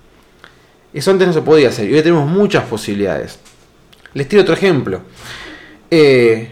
Eso 0.93 1.11
antes 1.11 1.27
no 1.27 1.33
se 1.33 1.41
podía 1.41 1.69
hacer 1.69 1.89
y 1.89 1.93
hoy 1.93 2.01
tenemos 2.01 2.27
muchas 2.27 2.63
posibilidades. 2.65 3.39
Les 4.13 4.27
tiro 4.27 4.43
otro 4.43 4.53
ejemplo. 4.53 5.01
Eh, 5.89 6.51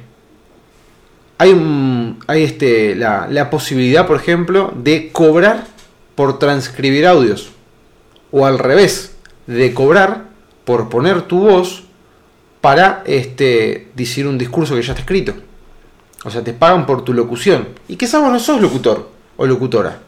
hay, 1.38 1.52
un, 1.52 2.20
hay 2.28 2.44
este, 2.44 2.96
la, 2.96 3.28
la 3.30 3.50
posibilidad, 3.50 4.08
por 4.08 4.18
ejemplo, 4.18 4.74
de 4.76 5.12
cobrar 5.12 5.66
por 6.16 6.40
transcribir 6.40 7.06
audios. 7.06 7.52
O 8.32 8.46
al 8.46 8.60
revés, 8.60 9.16
de 9.48 9.74
cobrar 9.74 10.26
por 10.66 10.90
poner 10.90 11.24
tu 11.24 11.40
voz 11.40 11.84
para 12.62 13.04
este, 13.06 13.90
decir 13.96 14.28
un 14.28 14.38
discurso 14.38 14.76
que 14.76 14.82
ya 14.82 14.94
está 14.94 15.02
escrito. 15.02 15.34
O 16.24 16.30
sea, 16.30 16.44
te 16.44 16.54
pagan 16.54 16.86
por 16.86 17.04
tu 17.04 17.14
locución. 17.14 17.70
Y 17.88 17.96
quizás 17.96 18.22
vos 18.22 18.32
no 18.32 18.40
sos 18.40 18.62
locutor 18.62 19.10
o 19.38 19.46
locutora. 19.46 20.00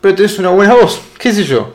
Pero 0.00 0.14
tenés 0.14 0.38
una 0.38 0.50
buena 0.50 0.74
voz, 0.74 1.00
qué 1.18 1.32
sé 1.32 1.44
yo. 1.44 1.72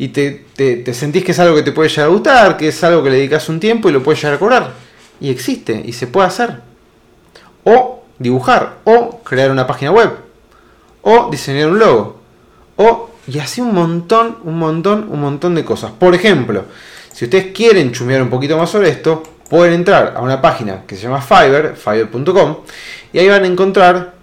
Y 0.00 0.08
te, 0.08 0.46
te, 0.56 0.94
sentís 0.94 1.22
que 1.22 1.32
es 1.32 1.38
algo 1.40 1.54
que 1.54 1.62
te 1.62 1.72
puede 1.72 1.90
llegar 1.90 2.06
a 2.06 2.08
gustar, 2.08 2.56
que 2.56 2.68
es 2.68 2.84
algo 2.84 3.02
que 3.02 3.10
le 3.10 3.16
dedicas 3.16 3.50
un 3.50 3.60
tiempo 3.60 3.90
y 3.90 3.92
lo 3.92 4.02
puedes 4.02 4.18
llegar 4.18 4.36
a 4.36 4.38
cobrar. 4.38 4.72
Y 5.20 5.28
existe, 5.28 5.82
y 5.84 5.92
se 5.92 6.06
puede 6.06 6.26
hacer. 6.26 6.62
O 7.64 8.02
dibujar, 8.18 8.78
o 8.84 9.20
crear 9.22 9.50
una 9.50 9.66
página 9.66 9.90
web, 9.90 10.12
o 11.02 11.28
diseñar 11.30 11.68
un 11.68 11.78
logo, 11.78 12.18
o 12.76 13.10
y 13.26 13.40
así 13.40 13.60
un 13.60 13.74
montón, 13.74 14.38
un 14.44 14.58
montón, 14.58 15.06
un 15.10 15.20
montón 15.20 15.54
de 15.54 15.66
cosas. 15.66 15.90
Por 15.90 16.14
ejemplo, 16.14 16.64
si 17.12 17.26
ustedes 17.26 17.52
quieren 17.54 17.92
chumear 17.92 18.22
un 18.22 18.30
poquito 18.30 18.56
más 18.56 18.70
sobre 18.70 18.88
esto, 18.88 19.22
pueden 19.50 19.74
entrar 19.74 20.14
a 20.16 20.22
una 20.22 20.40
página 20.40 20.84
que 20.86 20.96
se 20.96 21.02
llama 21.02 21.20
Fiverr, 21.20 21.76
fiverr.com, 21.76 22.56
y 23.12 23.18
ahí 23.18 23.28
van 23.28 23.44
a 23.44 23.46
encontrar, 23.46 24.14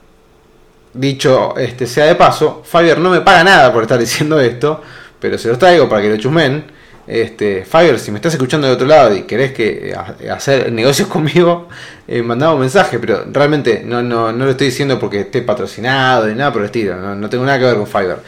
dicho 0.92 1.56
este 1.56 1.86
sea 1.86 2.06
de 2.06 2.16
paso, 2.16 2.63
Fiverr 2.66 2.98
no 2.98 3.12
me 3.12 3.22
paga 3.22 3.44
nada 3.44 3.72
por 3.72 3.84
estar 3.84 4.00
diciendo 4.00 4.40
esto, 4.40 4.82
pero 5.20 5.38
se 5.38 5.48
los 5.50 5.60
traigo 5.60 5.88
para 5.88 6.02
que 6.02 6.10
lo 6.10 6.18
chumen. 6.18 6.66
Este, 7.08 7.64
Fiverr, 7.64 8.00
si 8.00 8.12
me 8.12 8.18
estás 8.18 8.34
escuchando 8.34 8.68
de 8.68 8.74
otro 8.74 8.86
lado 8.86 9.16
y 9.16 9.22
querés 9.22 9.54
que 9.54 9.92
eh, 9.92 10.30
hacer 10.30 10.72
negocios 10.74 11.08
conmigo, 11.10 11.70
eh, 12.06 12.22
mandame 12.22 12.56
un 12.56 12.60
mensaje, 12.60 13.00
pero 13.00 13.24
realmente 13.32 13.82
no, 13.86 14.04
no, 14.04 14.34
no 14.34 14.44
lo 14.44 14.52
estoy 14.52 14.68
diciendo 14.68 15.00
porque 15.00 15.22
esté 15.22 15.42
patrocinado 15.42 16.28
ni 16.28 16.36
nada 16.36 16.52
por 16.52 16.62
el 16.62 16.66
estilo, 16.66 16.98
no, 16.98 17.16
no 17.16 17.30
tengo 17.30 17.46
nada 17.46 17.60
que 17.60 17.66
ver 17.66 17.78
con 17.78 17.88
Fiverr. 17.88 18.22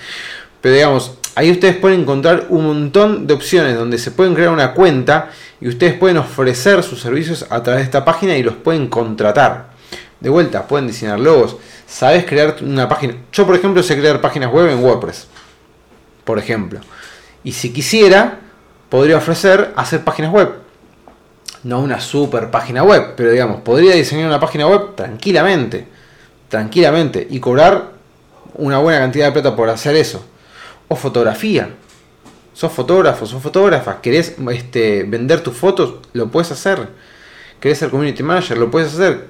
Pero 0.61 0.75
digamos, 0.75 1.17
ahí 1.35 1.51
ustedes 1.51 1.75
pueden 1.75 2.01
encontrar 2.01 2.45
un 2.49 2.65
montón 2.65 3.27
de 3.27 3.33
opciones 3.33 3.75
donde 3.75 3.97
se 3.97 4.11
pueden 4.11 4.33
crear 4.33 4.49
una 4.49 4.73
cuenta 4.73 5.29
y 5.61 5.67
ustedes 5.67 5.93
pueden 5.95 6.17
ofrecer 6.17 6.83
sus 6.83 7.01
servicios 7.01 7.45
a 7.49 7.61
través 7.63 7.81
de 7.81 7.85
esta 7.85 8.05
página 8.05 8.37
y 8.37 8.43
los 8.43 8.55
pueden 8.55 8.87
contratar. 8.87 9.69
De 10.19 10.29
vuelta, 10.29 10.67
pueden 10.67 10.87
diseñar 10.87 11.19
logos. 11.19 11.55
Sabes 11.87 12.25
crear 12.25 12.57
una 12.61 12.89
página. 12.89 13.15
Yo, 13.31 13.45
por 13.45 13.55
ejemplo, 13.55 13.81
sé 13.83 13.97
crear 13.97 14.19
páginas 14.19 14.51
web 14.51 14.69
en 14.69 14.83
WordPress. 14.83 15.27
Por 16.29 16.37
ejemplo. 16.37 16.79
Y 17.43 17.53
si 17.53 17.73
quisiera, 17.73 18.37
podría 18.87 19.17
ofrecer 19.17 19.73
hacer 19.75 20.03
páginas 20.03 20.31
web. 20.31 20.51
No 21.63 21.79
una 21.79 21.99
super 21.99 22.51
página 22.51 22.83
web, 22.83 23.15
pero 23.17 23.31
digamos, 23.31 23.61
podría 23.61 23.95
diseñar 23.95 24.27
una 24.27 24.39
página 24.39 24.67
web 24.67 24.93
tranquilamente. 24.93 25.87
Tranquilamente. 26.47 27.25
Y 27.31 27.39
cobrar 27.39 27.93
una 28.53 28.77
buena 28.77 28.99
cantidad 28.99 29.25
de 29.25 29.31
plata 29.31 29.55
por 29.55 29.69
hacer 29.69 29.95
eso 29.95 30.23
o 30.87 30.95
fotografía. 30.95 31.71
Sos 32.53 32.71
fotógrafo, 32.73 33.25
sos 33.25 33.41
fotógrafa, 33.41 33.99
querés 33.99 34.35
este, 34.51 35.05
vender 35.05 35.41
tus 35.41 35.57
fotos, 35.57 35.95
lo 36.13 36.29
puedes 36.29 36.51
hacer. 36.51 36.89
Querés 37.59 37.79
ser 37.79 37.89
community 37.89 38.21
manager, 38.21 38.59
lo 38.59 38.69
puedes 38.69 38.93
hacer. 38.93 39.29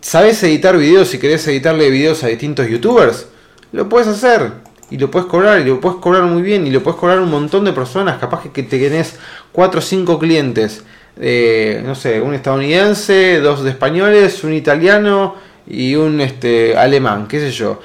¿Sabes 0.00 0.42
editar 0.42 0.74
videos 0.78 1.12
y 1.12 1.18
querés 1.18 1.46
editarle 1.48 1.90
videos 1.90 2.24
a 2.24 2.28
distintos 2.28 2.66
youtubers? 2.66 3.26
Lo 3.72 3.90
puedes 3.90 4.08
hacer. 4.08 4.69
Y 4.90 4.98
lo 4.98 5.10
puedes 5.10 5.28
cobrar, 5.28 5.60
y 5.60 5.64
lo 5.64 5.80
puedes 5.80 5.98
cobrar 5.98 6.24
muy 6.24 6.42
bien, 6.42 6.66
y 6.66 6.70
lo 6.70 6.82
puedes 6.82 6.98
cobrar 6.98 7.20
un 7.20 7.30
montón 7.30 7.64
de 7.64 7.72
personas. 7.72 8.18
Capaz 8.18 8.42
que 8.42 8.62
te 8.62 8.78
tenés 8.78 9.18
4 9.52 9.78
o 9.78 9.82
5 9.82 10.18
clientes. 10.18 10.84
Eh, 11.18 11.82
no 11.84 11.94
sé, 11.94 12.20
un 12.20 12.34
estadounidense, 12.34 13.40
dos 13.40 13.62
de 13.62 13.70
españoles, 13.70 14.42
un 14.42 14.52
italiano 14.52 15.36
y 15.66 15.94
un 15.94 16.20
este, 16.20 16.76
alemán, 16.76 17.26
qué 17.28 17.40
sé 17.40 17.50
yo. 17.50 17.80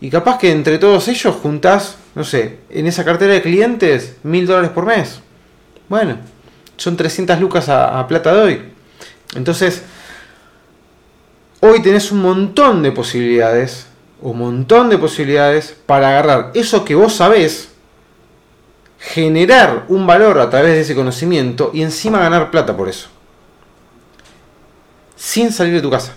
Y 0.00 0.10
capaz 0.10 0.38
que 0.38 0.50
entre 0.50 0.78
todos 0.78 1.08
ellos 1.08 1.34
juntás 1.42 1.96
no 2.16 2.24
sé, 2.24 2.60
en 2.70 2.86
esa 2.86 3.04
cartera 3.04 3.34
de 3.34 3.42
clientes, 3.42 4.16
mil 4.22 4.46
dólares 4.46 4.70
por 4.70 4.86
mes. 4.86 5.20
Bueno, 5.86 6.16
son 6.78 6.96
300 6.96 7.38
lucas 7.38 7.68
a, 7.68 8.04
plata 8.08 8.34
de 8.34 8.40
hoy. 8.40 8.62
Entonces, 9.36 9.82
hoy 11.60 11.82
tenés 11.82 12.10
un 12.10 12.22
montón 12.22 12.82
de 12.82 12.92
posibilidades, 12.92 13.86
un 14.20 14.38
montón 14.38 14.88
de 14.88 14.98
posibilidades 14.98 15.76
para 15.86 16.08
agarrar 16.08 16.50
eso 16.54 16.84
que 16.84 16.94
vos 16.94 17.14
sabés, 17.14 17.70
generar 18.98 19.84
un 19.88 20.06
valor 20.06 20.38
a 20.40 20.50
través 20.50 20.72
de 20.72 20.80
ese 20.80 20.94
conocimiento 20.94 21.70
y 21.74 21.82
encima 21.82 22.20
ganar 22.20 22.50
plata 22.50 22.76
por 22.76 22.88
eso. 22.88 23.08
Sin 25.14 25.52
salir 25.52 25.74
de 25.74 25.80
tu 25.80 25.90
casa. 25.90 26.14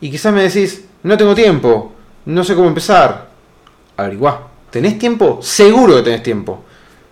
Y 0.00 0.10
quizás 0.10 0.32
me 0.32 0.42
decís, 0.42 0.84
no 1.02 1.16
tengo 1.16 1.34
tiempo, 1.34 1.92
no 2.24 2.44
sé 2.44 2.54
cómo 2.54 2.68
empezar. 2.68 3.28
Averiguá. 3.96 4.48
¿Tenés 4.70 4.98
tiempo? 4.98 5.40
Seguro 5.42 5.96
que 5.96 6.02
tenés 6.02 6.22
tiempo. 6.22 6.62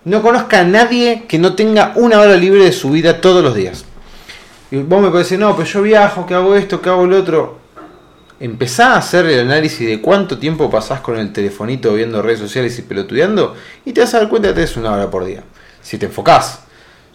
No 0.05 0.21
conozca 0.21 0.61
a 0.61 0.63
nadie 0.63 1.25
que 1.27 1.37
no 1.37 1.55
tenga 1.55 1.93
una 1.95 2.19
hora 2.19 2.35
libre 2.35 2.63
de 2.63 2.71
su 2.71 2.89
vida 2.91 3.19
todos 3.19 3.43
los 3.43 3.53
días. 3.53 3.85
Y 4.71 4.77
vos 4.77 5.01
me 5.01 5.09
podés 5.09 5.25
decir, 5.25 5.39
no, 5.39 5.55
pero 5.55 5.67
yo 5.67 5.81
viajo, 5.81 6.25
que 6.25 6.33
hago 6.33 6.55
esto, 6.55 6.81
que 6.81 6.89
hago 6.89 7.05
lo 7.05 7.17
otro. 7.17 7.57
Empezá 8.39 8.93
a 8.93 8.99
hacer 8.99 9.25
el 9.25 9.41
análisis 9.41 9.85
de 9.85 9.99
cuánto 9.99 10.37
tiempo 10.37 10.69
pasás 10.69 11.01
con 11.01 11.17
el 11.17 11.33
telefonito 11.33 11.93
viendo 11.93 12.21
redes 12.21 12.39
sociales 12.39 12.79
y 12.79 12.83
pelotudeando 12.83 13.53
y 13.83 13.91
te 13.91 13.99
vas 13.99 14.13
a 14.13 14.19
dar 14.19 14.29
cuenta 14.29 14.47
que 14.47 14.53
tenés 14.53 14.77
una 14.77 14.93
hora 14.93 15.11
por 15.11 15.25
día. 15.25 15.43
Si 15.81 15.97
te 15.97 16.05
enfocás. 16.05 16.61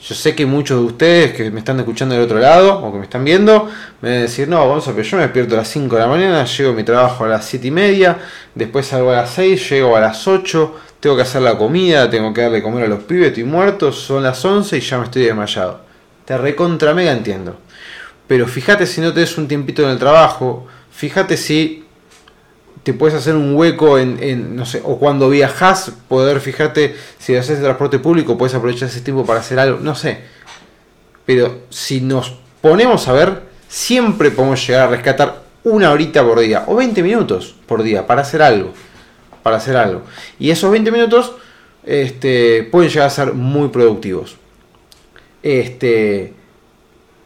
Yo 0.06 0.14
sé 0.14 0.34
que 0.34 0.44
muchos 0.44 0.80
de 0.80 0.84
ustedes 0.84 1.32
que 1.32 1.50
me 1.50 1.60
están 1.60 1.78
escuchando 1.80 2.14
del 2.14 2.24
otro 2.24 2.38
lado 2.38 2.78
o 2.78 2.92
que 2.92 2.98
me 2.98 3.04
están 3.04 3.24
viendo 3.24 3.70
me 4.02 4.10
van 4.10 4.18
a 4.18 4.20
decir, 4.22 4.46
no, 4.48 4.68
vamos 4.68 4.86
a 4.86 4.92
ver, 4.92 5.02
yo 5.02 5.16
me 5.16 5.22
despierto 5.22 5.54
a 5.54 5.58
las 5.58 5.68
5 5.68 5.94
de 5.94 6.02
la 6.02 6.08
mañana, 6.08 6.44
llego 6.44 6.72
a 6.72 6.74
mi 6.74 6.84
trabajo 6.84 7.24
a 7.24 7.28
las 7.28 7.46
7 7.46 7.68
y 7.68 7.70
media, 7.70 8.18
después 8.54 8.86
salgo 8.86 9.10
a 9.10 9.16
las 9.16 9.30
6, 9.30 9.70
llego 9.70 9.96
a 9.96 10.00
las 10.00 10.28
8, 10.28 10.74
tengo 11.00 11.16
que 11.16 11.22
hacer 11.22 11.40
la 11.40 11.56
comida, 11.56 12.10
tengo 12.10 12.34
que 12.34 12.42
darle 12.42 12.62
comer 12.62 12.84
a 12.84 12.88
los 12.88 13.04
pibes, 13.04 13.28
estoy 13.28 13.44
muerto, 13.44 13.92
son 13.92 14.22
las 14.22 14.44
11 14.44 14.76
y 14.76 14.80
ya 14.80 14.98
me 14.98 15.04
estoy 15.04 15.22
desmayado. 15.22 15.80
Te 16.26 16.36
recontra 16.36 16.92
mega 16.92 17.12
entiendo. 17.12 17.56
Pero 18.26 18.46
fíjate 18.46 18.86
si 18.86 19.00
no 19.00 19.14
te 19.14 19.20
des 19.20 19.38
un 19.38 19.48
tiempito 19.48 19.82
en 19.84 19.88
el 19.90 19.98
trabajo, 19.98 20.66
fíjate 20.94 21.36
si 21.36 21.84
te 22.82 22.92
puedes 22.92 23.14
hacer 23.14 23.34
un 23.34 23.56
hueco 23.56 23.98
en, 23.98 24.54
no 24.54 24.66
sé, 24.66 24.82
o 24.84 24.98
cuando 24.98 25.30
viajas, 25.30 25.92
poder 26.06 26.40
fijarte 26.40 26.94
si 27.18 27.34
haces 27.34 27.60
transporte 27.60 27.98
público, 27.98 28.36
puedes 28.36 28.54
aprovechar 28.54 28.88
ese 28.88 29.00
tiempo 29.00 29.24
para 29.24 29.40
hacer 29.40 29.58
algo, 29.58 29.80
no 29.80 29.94
sé. 29.94 30.18
Pero 31.24 31.62
si 31.70 32.02
nos 32.02 32.36
ponemos 32.60 33.08
a 33.08 33.12
ver, 33.14 33.42
siempre 33.68 34.30
podemos 34.30 34.66
llegar 34.66 34.88
a 34.88 34.90
rescatar 34.90 35.42
una 35.64 35.90
horita 35.92 36.22
por 36.22 36.40
día, 36.40 36.64
o 36.66 36.76
20 36.76 37.02
minutos 37.02 37.56
por 37.66 37.82
día, 37.82 38.06
para 38.06 38.20
hacer 38.20 38.42
algo. 38.42 38.72
Para 39.42 39.56
hacer 39.56 39.76
algo. 39.76 40.02
Y 40.38 40.50
esos 40.50 40.70
20 40.70 40.90
minutos 40.90 41.32
este, 41.84 42.64
pueden 42.64 42.90
llegar 42.90 43.06
a 43.06 43.10
ser 43.10 43.32
muy 43.32 43.68
productivos. 43.68 44.36
Este, 45.42 46.34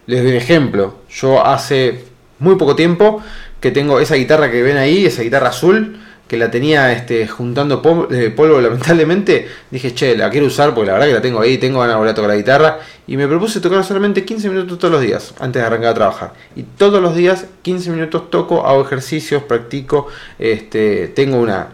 les 0.06 0.22
doy 0.22 0.30
un 0.30 0.36
ejemplo. 0.36 0.98
Yo 1.10 1.44
hace 1.44 2.04
muy 2.38 2.54
poco 2.56 2.76
tiempo 2.76 3.22
que 3.60 3.70
tengo 3.70 4.00
esa 4.00 4.14
guitarra 4.14 4.50
que 4.50 4.62
ven 4.62 4.76
ahí, 4.76 5.06
esa 5.06 5.22
guitarra 5.22 5.48
azul, 5.48 5.98
que 6.28 6.36
la 6.36 6.50
tenía 6.50 6.92
este, 6.92 7.26
juntando 7.26 7.82
eh, 8.10 8.30
polvo, 8.30 8.60
lamentablemente, 8.60 9.48
dije, 9.70 9.94
che, 9.94 10.16
la 10.16 10.28
quiero 10.30 10.46
usar 10.46 10.74
porque 10.74 10.88
la 10.88 10.92
verdad 10.92 11.08
que 11.08 11.14
la 11.14 11.22
tengo 11.22 11.40
ahí, 11.40 11.56
tengo 11.58 11.80
ganas 11.80 11.94
de 11.94 11.98
volver 11.98 12.12
a 12.12 12.14
tocar 12.14 12.30
la 12.30 12.36
guitarra, 12.36 12.78
y 13.06 13.16
me 13.16 13.26
propuse 13.26 13.60
tocar 13.60 13.82
solamente 13.82 14.24
15 14.24 14.50
minutos 14.50 14.78
todos 14.78 14.92
los 14.92 15.00
días, 15.00 15.34
antes 15.40 15.62
de 15.62 15.66
arrancar 15.66 15.90
a 15.90 15.94
trabajar. 15.94 16.32
Y 16.54 16.62
todos 16.62 17.02
los 17.02 17.16
días, 17.16 17.46
15 17.62 17.90
minutos 17.90 18.30
toco, 18.30 18.66
hago 18.66 18.84
ejercicios, 18.84 19.42
practico, 19.42 20.08
este, 20.38 21.08
tengo 21.08 21.38
una, 21.38 21.68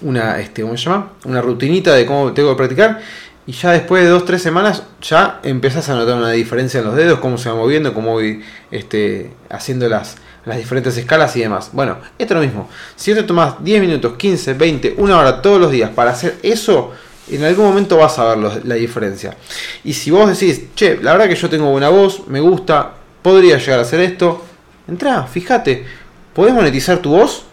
una, 0.00 0.40
este, 0.40 0.62
¿cómo 0.62 0.76
se 0.76 0.90
llama? 0.90 1.12
Una 1.24 1.40
rutinita 1.40 1.94
de 1.94 2.04
cómo 2.04 2.32
tengo 2.32 2.50
que 2.50 2.56
practicar, 2.56 3.00
y 3.46 3.52
ya 3.52 3.70
después 3.70 4.04
de 4.04 4.12
2-3 4.12 4.38
semanas 4.38 4.82
ya 5.00 5.38
empezás 5.44 5.88
a 5.88 5.94
notar 5.94 6.16
una 6.16 6.32
diferencia 6.32 6.80
en 6.80 6.86
los 6.86 6.96
dedos, 6.96 7.20
cómo 7.20 7.38
se 7.38 7.48
va 7.48 7.54
moviendo, 7.54 7.94
cómo 7.94 8.14
voy 8.14 8.42
este, 8.72 9.30
haciendo 9.48 9.88
las 9.88 10.16
las 10.46 10.56
diferentes 10.56 10.96
escalas 10.96 11.36
y 11.36 11.40
demás. 11.40 11.70
Bueno, 11.72 11.98
esto 12.18 12.34
es 12.34 12.40
lo 12.40 12.46
mismo. 12.46 12.70
Si 12.94 13.12
te 13.12 13.24
tomas 13.24 13.62
10 13.62 13.80
minutos, 13.80 14.14
15, 14.16 14.54
20, 14.54 14.94
una 14.98 15.18
hora 15.18 15.42
todos 15.42 15.60
los 15.60 15.70
días 15.70 15.90
para 15.90 16.12
hacer 16.12 16.38
eso, 16.42 16.92
en 17.28 17.44
algún 17.44 17.66
momento 17.66 17.96
vas 17.96 18.18
a 18.18 18.34
ver 18.34 18.64
la 18.64 18.76
diferencia. 18.76 19.36
Y 19.82 19.92
si 19.92 20.12
vos 20.12 20.28
decís, 20.28 20.66
che, 20.76 20.98
la 21.02 21.12
verdad 21.12 21.28
que 21.28 21.34
yo 21.34 21.50
tengo 21.50 21.70
buena 21.70 21.88
voz, 21.88 22.28
me 22.28 22.38
gusta, 22.38 22.92
podría 23.22 23.58
llegar 23.58 23.80
a 23.80 23.82
hacer 23.82 24.00
esto, 24.00 24.44
entra, 24.86 25.24
fíjate, 25.24 25.84
¿podés 26.32 26.54
monetizar 26.54 26.98
tu 26.98 27.10
voz? 27.10 27.44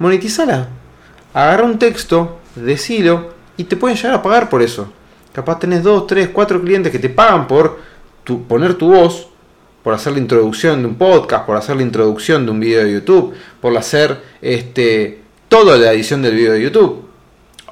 Monetizala. 0.00 0.68
Agarra 1.32 1.64
un 1.64 1.78
texto, 1.78 2.40
decilo 2.56 3.34
y 3.56 3.64
te 3.64 3.76
pueden 3.76 3.96
llegar 3.96 4.14
a 4.14 4.22
pagar 4.22 4.50
por 4.50 4.62
eso. 4.62 4.92
Capaz 5.32 5.60
tenés 5.60 5.84
2, 5.84 6.08
3, 6.08 6.30
4 6.32 6.60
clientes 6.60 6.90
que 6.90 6.98
te 6.98 7.08
pagan 7.08 7.46
por 7.46 7.78
tu, 8.24 8.42
poner 8.48 8.74
tu 8.74 8.92
voz 8.92 9.28
por 9.82 9.94
hacer 9.94 10.12
la 10.12 10.18
introducción 10.18 10.82
de 10.82 10.88
un 10.88 10.94
podcast, 10.94 11.44
por 11.44 11.56
hacer 11.56 11.76
la 11.76 11.82
introducción 11.82 12.44
de 12.44 12.52
un 12.52 12.60
video 12.60 12.84
de 12.84 12.92
YouTube, 12.92 13.34
por 13.60 13.76
hacer 13.76 14.20
este, 14.40 15.20
toda 15.48 15.76
la 15.76 15.92
edición 15.92 16.22
del 16.22 16.34
video 16.34 16.52
de 16.52 16.62
YouTube. 16.62 17.04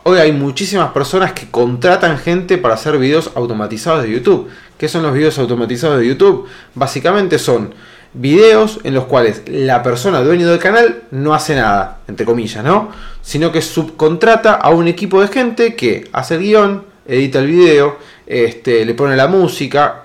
Hoy 0.02 0.18
hay 0.18 0.32
muchísimas 0.32 0.92
personas 0.92 1.32
que 1.32 1.50
contratan 1.50 2.18
gente 2.18 2.58
para 2.58 2.74
hacer 2.74 2.98
videos 2.98 3.30
automatizados 3.34 4.02
de 4.02 4.10
YouTube. 4.10 4.48
¿Qué 4.78 4.88
son 4.88 5.02
los 5.02 5.12
videos 5.12 5.38
automatizados 5.38 6.00
de 6.00 6.08
YouTube? 6.08 6.46
Básicamente 6.74 7.38
son 7.38 7.74
videos 8.12 8.80
en 8.82 8.94
los 8.94 9.04
cuales 9.04 9.42
la 9.46 9.82
persona 9.82 10.20
dueño 10.20 10.48
del 10.48 10.58
canal 10.58 11.02
no 11.10 11.34
hace 11.34 11.54
nada, 11.54 11.98
entre 12.08 12.26
comillas, 12.26 12.64
¿no? 12.64 12.88
Sino 13.22 13.52
que 13.52 13.62
subcontrata 13.62 14.54
a 14.54 14.70
un 14.70 14.88
equipo 14.88 15.20
de 15.20 15.28
gente 15.28 15.76
que 15.76 16.08
hace 16.12 16.36
el 16.36 16.40
guion, 16.40 16.84
edita 17.06 17.38
el 17.38 17.46
video, 17.46 17.98
este, 18.26 18.84
le 18.84 18.94
pone 18.94 19.16
la 19.16 19.28
música 19.28 20.02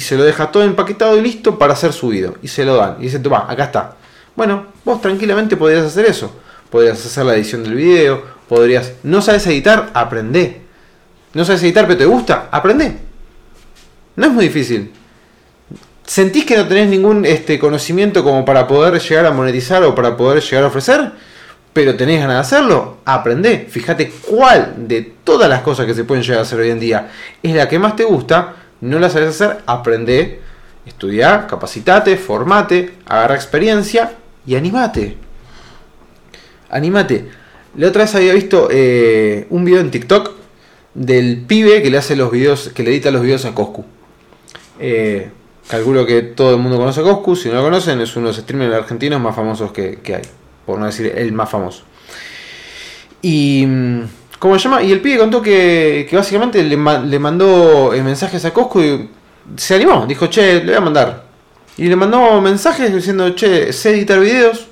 y 0.00 0.02
se 0.02 0.16
lo 0.16 0.24
deja 0.24 0.50
todo 0.50 0.62
empaquetado 0.62 1.18
y 1.18 1.20
listo 1.20 1.58
para 1.58 1.76
ser 1.76 1.92
subido. 1.92 2.36
Y 2.42 2.48
se 2.48 2.64
lo 2.64 2.74
dan. 2.76 2.96
Y 3.00 3.02
dicen, 3.02 3.22
toma, 3.22 3.44
acá 3.46 3.64
está. 3.64 3.96
Bueno, 4.34 4.68
vos 4.82 5.02
tranquilamente 5.02 5.58
podrías 5.58 5.84
hacer 5.84 6.06
eso. 6.06 6.34
Podrías 6.70 7.04
hacer 7.04 7.26
la 7.26 7.34
edición 7.34 7.62
del 7.62 7.74
video. 7.74 8.22
Podrías. 8.48 8.94
¿No 9.02 9.20
sabes 9.20 9.46
editar? 9.46 9.90
Aprende 9.92 10.62
¿No 11.34 11.44
sabes 11.44 11.62
editar 11.64 11.86
pero 11.86 11.98
te 11.98 12.06
gusta? 12.06 12.48
Aprende. 12.50 12.96
No 14.16 14.24
es 14.24 14.32
muy 14.32 14.44
difícil. 14.46 14.90
¿Sentís 16.06 16.46
que 16.46 16.56
no 16.56 16.66
tenés 16.66 16.88
ningún 16.88 17.26
este, 17.26 17.58
conocimiento 17.58 18.24
como 18.24 18.42
para 18.46 18.66
poder 18.66 18.98
llegar 19.02 19.26
a 19.26 19.32
monetizar 19.32 19.82
o 19.84 19.94
para 19.94 20.16
poder 20.16 20.42
llegar 20.42 20.64
a 20.64 20.68
ofrecer? 20.68 21.12
Pero 21.74 21.94
tenés 21.94 22.20
ganas 22.20 22.36
de 22.36 22.40
hacerlo, 22.40 23.00
aprende. 23.04 23.66
Fíjate 23.68 24.10
cuál 24.26 24.76
de 24.78 25.12
todas 25.24 25.50
las 25.50 25.60
cosas 25.60 25.84
que 25.84 25.92
se 25.92 26.04
pueden 26.04 26.24
llegar 26.24 26.38
a 26.38 26.42
hacer 26.42 26.58
hoy 26.58 26.70
en 26.70 26.80
día 26.80 27.10
es 27.42 27.54
la 27.54 27.68
que 27.68 27.78
más 27.78 27.96
te 27.96 28.04
gusta 28.04 28.59
no 28.80 28.98
la 28.98 29.10
sabes 29.10 29.28
hacer, 29.40 29.62
aprende, 29.66 30.40
estudia, 30.86 31.46
capacitate, 31.46 32.16
formate, 32.16 32.94
agarra 33.06 33.34
experiencia 33.34 34.12
y 34.46 34.54
animate. 34.54 35.16
Animate. 36.70 37.28
La 37.76 37.88
otra 37.88 38.02
vez 38.02 38.14
había 38.14 38.34
visto 38.34 38.68
eh, 38.70 39.46
un 39.50 39.64
video 39.64 39.80
en 39.80 39.90
TikTok 39.90 40.32
del 40.94 41.42
pibe 41.46 41.82
que 41.82 41.90
le 41.90 41.98
hace 41.98 42.16
los 42.16 42.30
videos, 42.30 42.70
que 42.74 42.82
le 42.82 42.90
edita 42.90 43.10
los 43.10 43.22
videos 43.22 43.44
a 43.44 43.54
Coscu. 43.54 43.84
Eh, 44.78 45.30
calculo 45.68 46.06
que 46.06 46.22
todo 46.22 46.54
el 46.54 46.60
mundo 46.60 46.78
conoce 46.78 47.00
a 47.00 47.04
Coscu, 47.04 47.36
si 47.36 47.48
no 47.48 47.56
lo 47.56 47.62
conocen, 47.62 48.00
es 48.00 48.16
uno 48.16 48.26
de 48.28 48.32
los 48.32 48.42
streamers 48.42 48.74
argentinos 48.74 49.20
más 49.20 49.36
famosos 49.36 49.72
que, 49.72 50.00
hay, 50.06 50.22
por 50.66 50.78
no 50.78 50.86
decir 50.86 51.12
el 51.14 51.32
más 51.32 51.48
famoso. 51.48 51.84
Y 53.22 53.64
mm, 53.66 54.02
¿Cómo 54.40 54.56
llama? 54.56 54.82
Y 54.82 54.90
el 54.90 55.02
pibe 55.02 55.18
contó 55.18 55.42
que, 55.42 56.08
básicamente 56.10 56.64
le, 56.64 56.78
mandó 56.78 57.92
mensajes 58.02 58.42
a 58.46 58.54
Cosco 58.54 58.82
y 58.82 59.10
se 59.54 59.74
animó. 59.74 60.06
Dijo, 60.06 60.28
che, 60.28 60.64
le 60.64 60.64
voy 60.64 60.74
a 60.76 60.80
mandar. 60.80 61.24
Y 61.76 61.84
le 61.88 61.94
mandó 61.94 62.40
mensajes 62.40 62.92
diciendo, 62.92 63.34
che, 63.34 63.70
sé 63.74 63.90
editar 63.90 64.18
videos, 64.18 64.66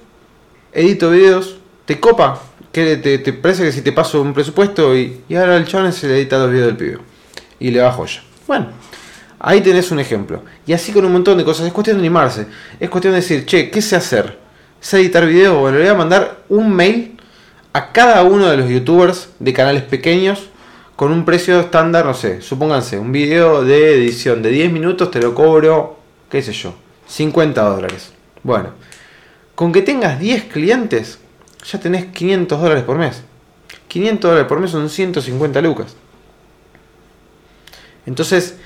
edito 0.72 1.11
videos, 1.11 1.59
te 1.85 2.00
copa, 2.00 2.40
que 2.72 2.96
te, 2.96 3.33
parece 3.35 3.64
que 3.64 3.72
si 3.72 3.83
te 3.83 3.92
paso 3.92 4.22
un 4.22 4.33
presupuesto 4.33 4.96
y, 4.96 5.20
ahora 5.37 5.59
el 5.59 5.66
chabón 5.66 5.92
se 5.92 6.09
le 6.09 6.16
edita 6.16 6.38
los 6.38 6.50
videos 6.50 6.68
del 6.68 6.76
pibe. 6.78 6.98
Y 7.61 7.70
le 7.70 7.83
va 7.83 7.92
joya. 7.92 8.22
Bueno, 8.46 8.68
ahí 9.38 9.61
tenés 9.61 9.90
un 9.90 10.00
ejemplo. 10.00 10.44
Y 10.66 10.72
así 10.72 10.92
con 10.92 11.04
un 11.04 11.12
montón 11.12 11.37
de 11.37 11.44
cosas. 11.44 11.66
Es 11.66 11.74
cuestión 11.74 11.98
de 11.98 12.00
animarse. 12.00 12.46
Es 12.81 12.88
cuestión 12.88 13.12
de 13.12 13.20
decir, 13.20 13.44
che, 13.44 13.68
¿qué 13.68 13.83
sé 13.83 13.96
hacer? 13.96 14.38
¿Sé 14.81 15.00
editar 15.00 15.26
videos? 15.26 15.59
Bueno, 15.59 15.76
le 15.76 15.85
voy 15.85 15.92
a 15.92 15.94
mandar 15.94 16.38
un 16.48 16.74
mail 16.74 17.17
a 17.72 17.92
cada 17.92 18.22
uno 18.22 18.48
de 18.48 18.57
los 18.57 18.68
youtubers 18.68 19.31
de 19.38 19.52
canales 19.52 19.83
pequeños 19.83 20.48
con 20.96 21.12
un 21.12 21.24
precio 21.24 21.61
estándar, 21.61 22.07
no 22.07 22.14
sé, 22.14 22.42
supónganse, 22.42 22.98
un 22.98 23.12
video 23.12 23.62
de 23.62 23.94
edición 23.94 24.42
de 24.42 24.50
10 24.50 24.72
minutos 24.72 25.11
te 25.11 25.20
lo 25.20 25.35
cobro, 25.35 25.98
qué 26.28 26.42
sé 26.42 26.52
yo, 26.52 26.74
50 27.07 27.62
dólares. 27.62 28.12
Bueno, 28.42 28.70
con 29.54 29.72
que 29.72 29.83
tengas 29.83 30.18
10 30.18 30.44
clientes, 30.44 31.18
ya 31.64 31.78
tenés 31.78 32.07
500 32.07 32.61
dólares 32.61 32.85
por 32.85 32.98
mes. 32.98 33.22
500 33.88 34.28
dólares 34.28 34.48
por 34.48 34.61
mes 34.61 34.70
son 34.70 34.90
150 34.90 35.61
lucas. 35.61 35.96
Entonces, 38.07 38.57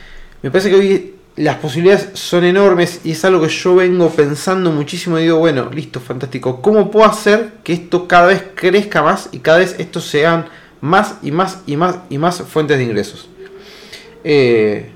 me 0.42 0.50
parece 0.50 0.70
que 0.70 0.76
hoy 0.76 1.14
las 1.36 1.56
posibilidades 1.56 2.10
son 2.14 2.44
enormes 2.44 3.00
y 3.04 3.12
es 3.12 3.24
algo 3.24 3.40
que 3.42 3.48
yo 3.48 3.76
vengo 3.76 4.10
pensando 4.10 4.70
muchísimo 4.70 5.18
y 5.18 5.22
digo, 5.22 5.38
bueno, 5.38 5.70
listo, 5.72 6.00
fantástico. 6.00 6.60
¿Cómo 6.62 6.90
puedo 6.90 7.06
hacer 7.06 7.54
que 7.64 7.72
esto 7.72 8.06
cada 8.08 8.28
vez 8.28 8.44
crezca 8.54 9.02
más 9.02 9.28
y 9.32 9.40
cada 9.40 9.58
vez 9.58 9.76
estos 9.78 10.06
sean 10.06 10.48
más 10.80 11.16
y 11.22 11.30
más 11.32 11.62
y 11.66 11.76
más 11.76 11.96
y 12.10 12.18
más 12.18 12.42
fuentes 12.42 12.76
de 12.78 12.84
ingresos? 12.84 13.30
Eh, 14.24 14.92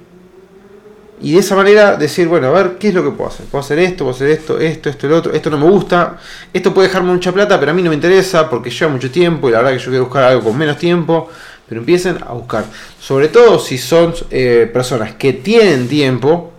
Y 1.18 1.32
de 1.32 1.38
esa 1.38 1.56
manera 1.56 1.96
decir, 1.96 2.28
bueno, 2.28 2.48
a 2.48 2.50
ver, 2.50 2.76
¿qué 2.78 2.88
es 2.88 2.94
lo 2.94 3.02
que 3.02 3.10
puedo 3.10 3.30
hacer? 3.30 3.46
Puedo 3.46 3.64
hacer 3.64 3.78
esto, 3.78 4.04
puedo 4.04 4.14
hacer 4.14 4.28
esto, 4.28 4.58
esto, 4.60 4.90
esto, 4.90 5.06
el 5.06 5.12
otro, 5.14 5.32
esto 5.32 5.48
no 5.48 5.56
me 5.56 5.64
gusta, 5.64 6.18
esto 6.52 6.74
puede 6.74 6.88
dejarme 6.88 7.10
mucha 7.10 7.32
plata, 7.32 7.58
pero 7.58 7.70
a 7.70 7.74
mí 7.74 7.82
no 7.82 7.88
me 7.88 7.94
interesa 7.96 8.50
porque 8.50 8.68
lleva 8.68 8.92
mucho 8.92 9.10
tiempo 9.10 9.48
y 9.48 9.52
la 9.52 9.58
verdad 9.58 9.72
que 9.72 9.78
yo 9.78 9.90
quiero 9.90 10.04
buscar 10.04 10.24
algo 10.24 10.44
con 10.44 10.58
menos 10.58 10.76
tiempo. 10.76 11.30
Pero 11.68 11.80
empiecen 11.80 12.18
a 12.26 12.32
buscar, 12.32 12.64
sobre 13.00 13.28
todo 13.28 13.58
si 13.58 13.76
son 13.78 14.14
eh, 14.30 14.70
personas 14.72 15.14
que 15.14 15.32
tienen 15.32 15.88
tiempo, 15.88 16.52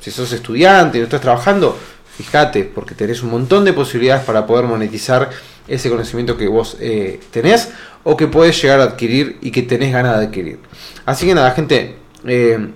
si 0.00 0.10
sos 0.10 0.32
estudiante 0.32 0.98
y 0.98 1.00
no 1.00 1.04
estás 1.04 1.20
trabajando, 1.20 1.76
fíjate, 2.16 2.64
porque 2.64 2.94
tenés 2.94 3.22
un 3.22 3.30
montón 3.30 3.64
de 3.64 3.72
posibilidades 3.72 4.24
para 4.24 4.46
poder 4.46 4.64
monetizar 4.64 5.30
ese 5.66 5.90
conocimiento 5.90 6.36
que 6.36 6.46
vos 6.46 6.76
eh, 6.80 7.20
tenés 7.30 7.70
o 8.02 8.16
que 8.16 8.26
puedes 8.26 8.60
llegar 8.60 8.80
a 8.80 8.84
adquirir 8.84 9.38
y 9.40 9.50
que 9.50 9.62
tenés 9.62 9.92
ganas 9.92 10.18
de 10.18 10.26
adquirir. 10.26 10.58
Así 11.06 11.26
que 11.26 11.34
nada, 11.34 11.50
gente, 11.52 11.96
eh, 12.26 12.68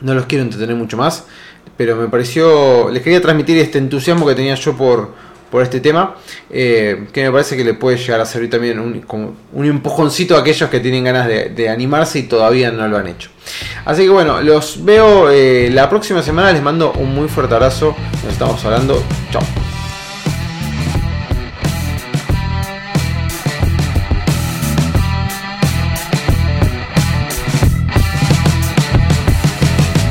no 0.00 0.14
los 0.14 0.26
quiero 0.26 0.44
entretener 0.44 0.76
mucho 0.76 0.96
más, 0.96 1.24
pero 1.76 1.96
me 1.96 2.08
pareció, 2.08 2.90
les 2.90 3.02
quería 3.02 3.20
transmitir 3.20 3.58
este 3.58 3.78
entusiasmo 3.78 4.26
que 4.26 4.34
tenía 4.34 4.54
yo 4.54 4.76
por, 4.76 5.14
por 5.50 5.62
este 5.62 5.80
tema, 5.80 6.16
eh, 6.50 7.06
que 7.12 7.24
me 7.24 7.30
parece 7.30 7.56
que 7.56 7.64
le 7.64 7.74
puede 7.74 7.96
llegar 7.96 8.20
a 8.20 8.26
servir 8.26 8.50
también 8.50 8.78
un, 8.78 9.00
como 9.00 9.36
un 9.52 9.64
empujoncito 9.64 10.36
a 10.36 10.40
aquellos 10.40 10.68
que 10.70 10.80
tienen 10.80 11.04
ganas 11.04 11.26
de, 11.28 11.66
animarse 11.68 12.20
y 12.20 12.22
todavía 12.24 12.70
no 12.70 12.86
lo 12.88 12.96
han 12.96 13.08
hecho. 13.08 13.30
Así 13.84 14.02
que 14.02 14.08
bueno, 14.08 14.40
los 14.40 14.84
veo 14.84 15.28
la 15.70 15.88
próxima 15.88 16.22
semana, 16.22 16.52
les 16.52 16.62
mando 16.62 16.92
un 16.92 17.14
muy 17.14 17.28
fuerte 17.28 17.54
abrazo, 17.54 17.96
nos 18.24 18.32
estamos 18.32 18.64
hablando, 18.64 19.02
chao. 19.30 19.42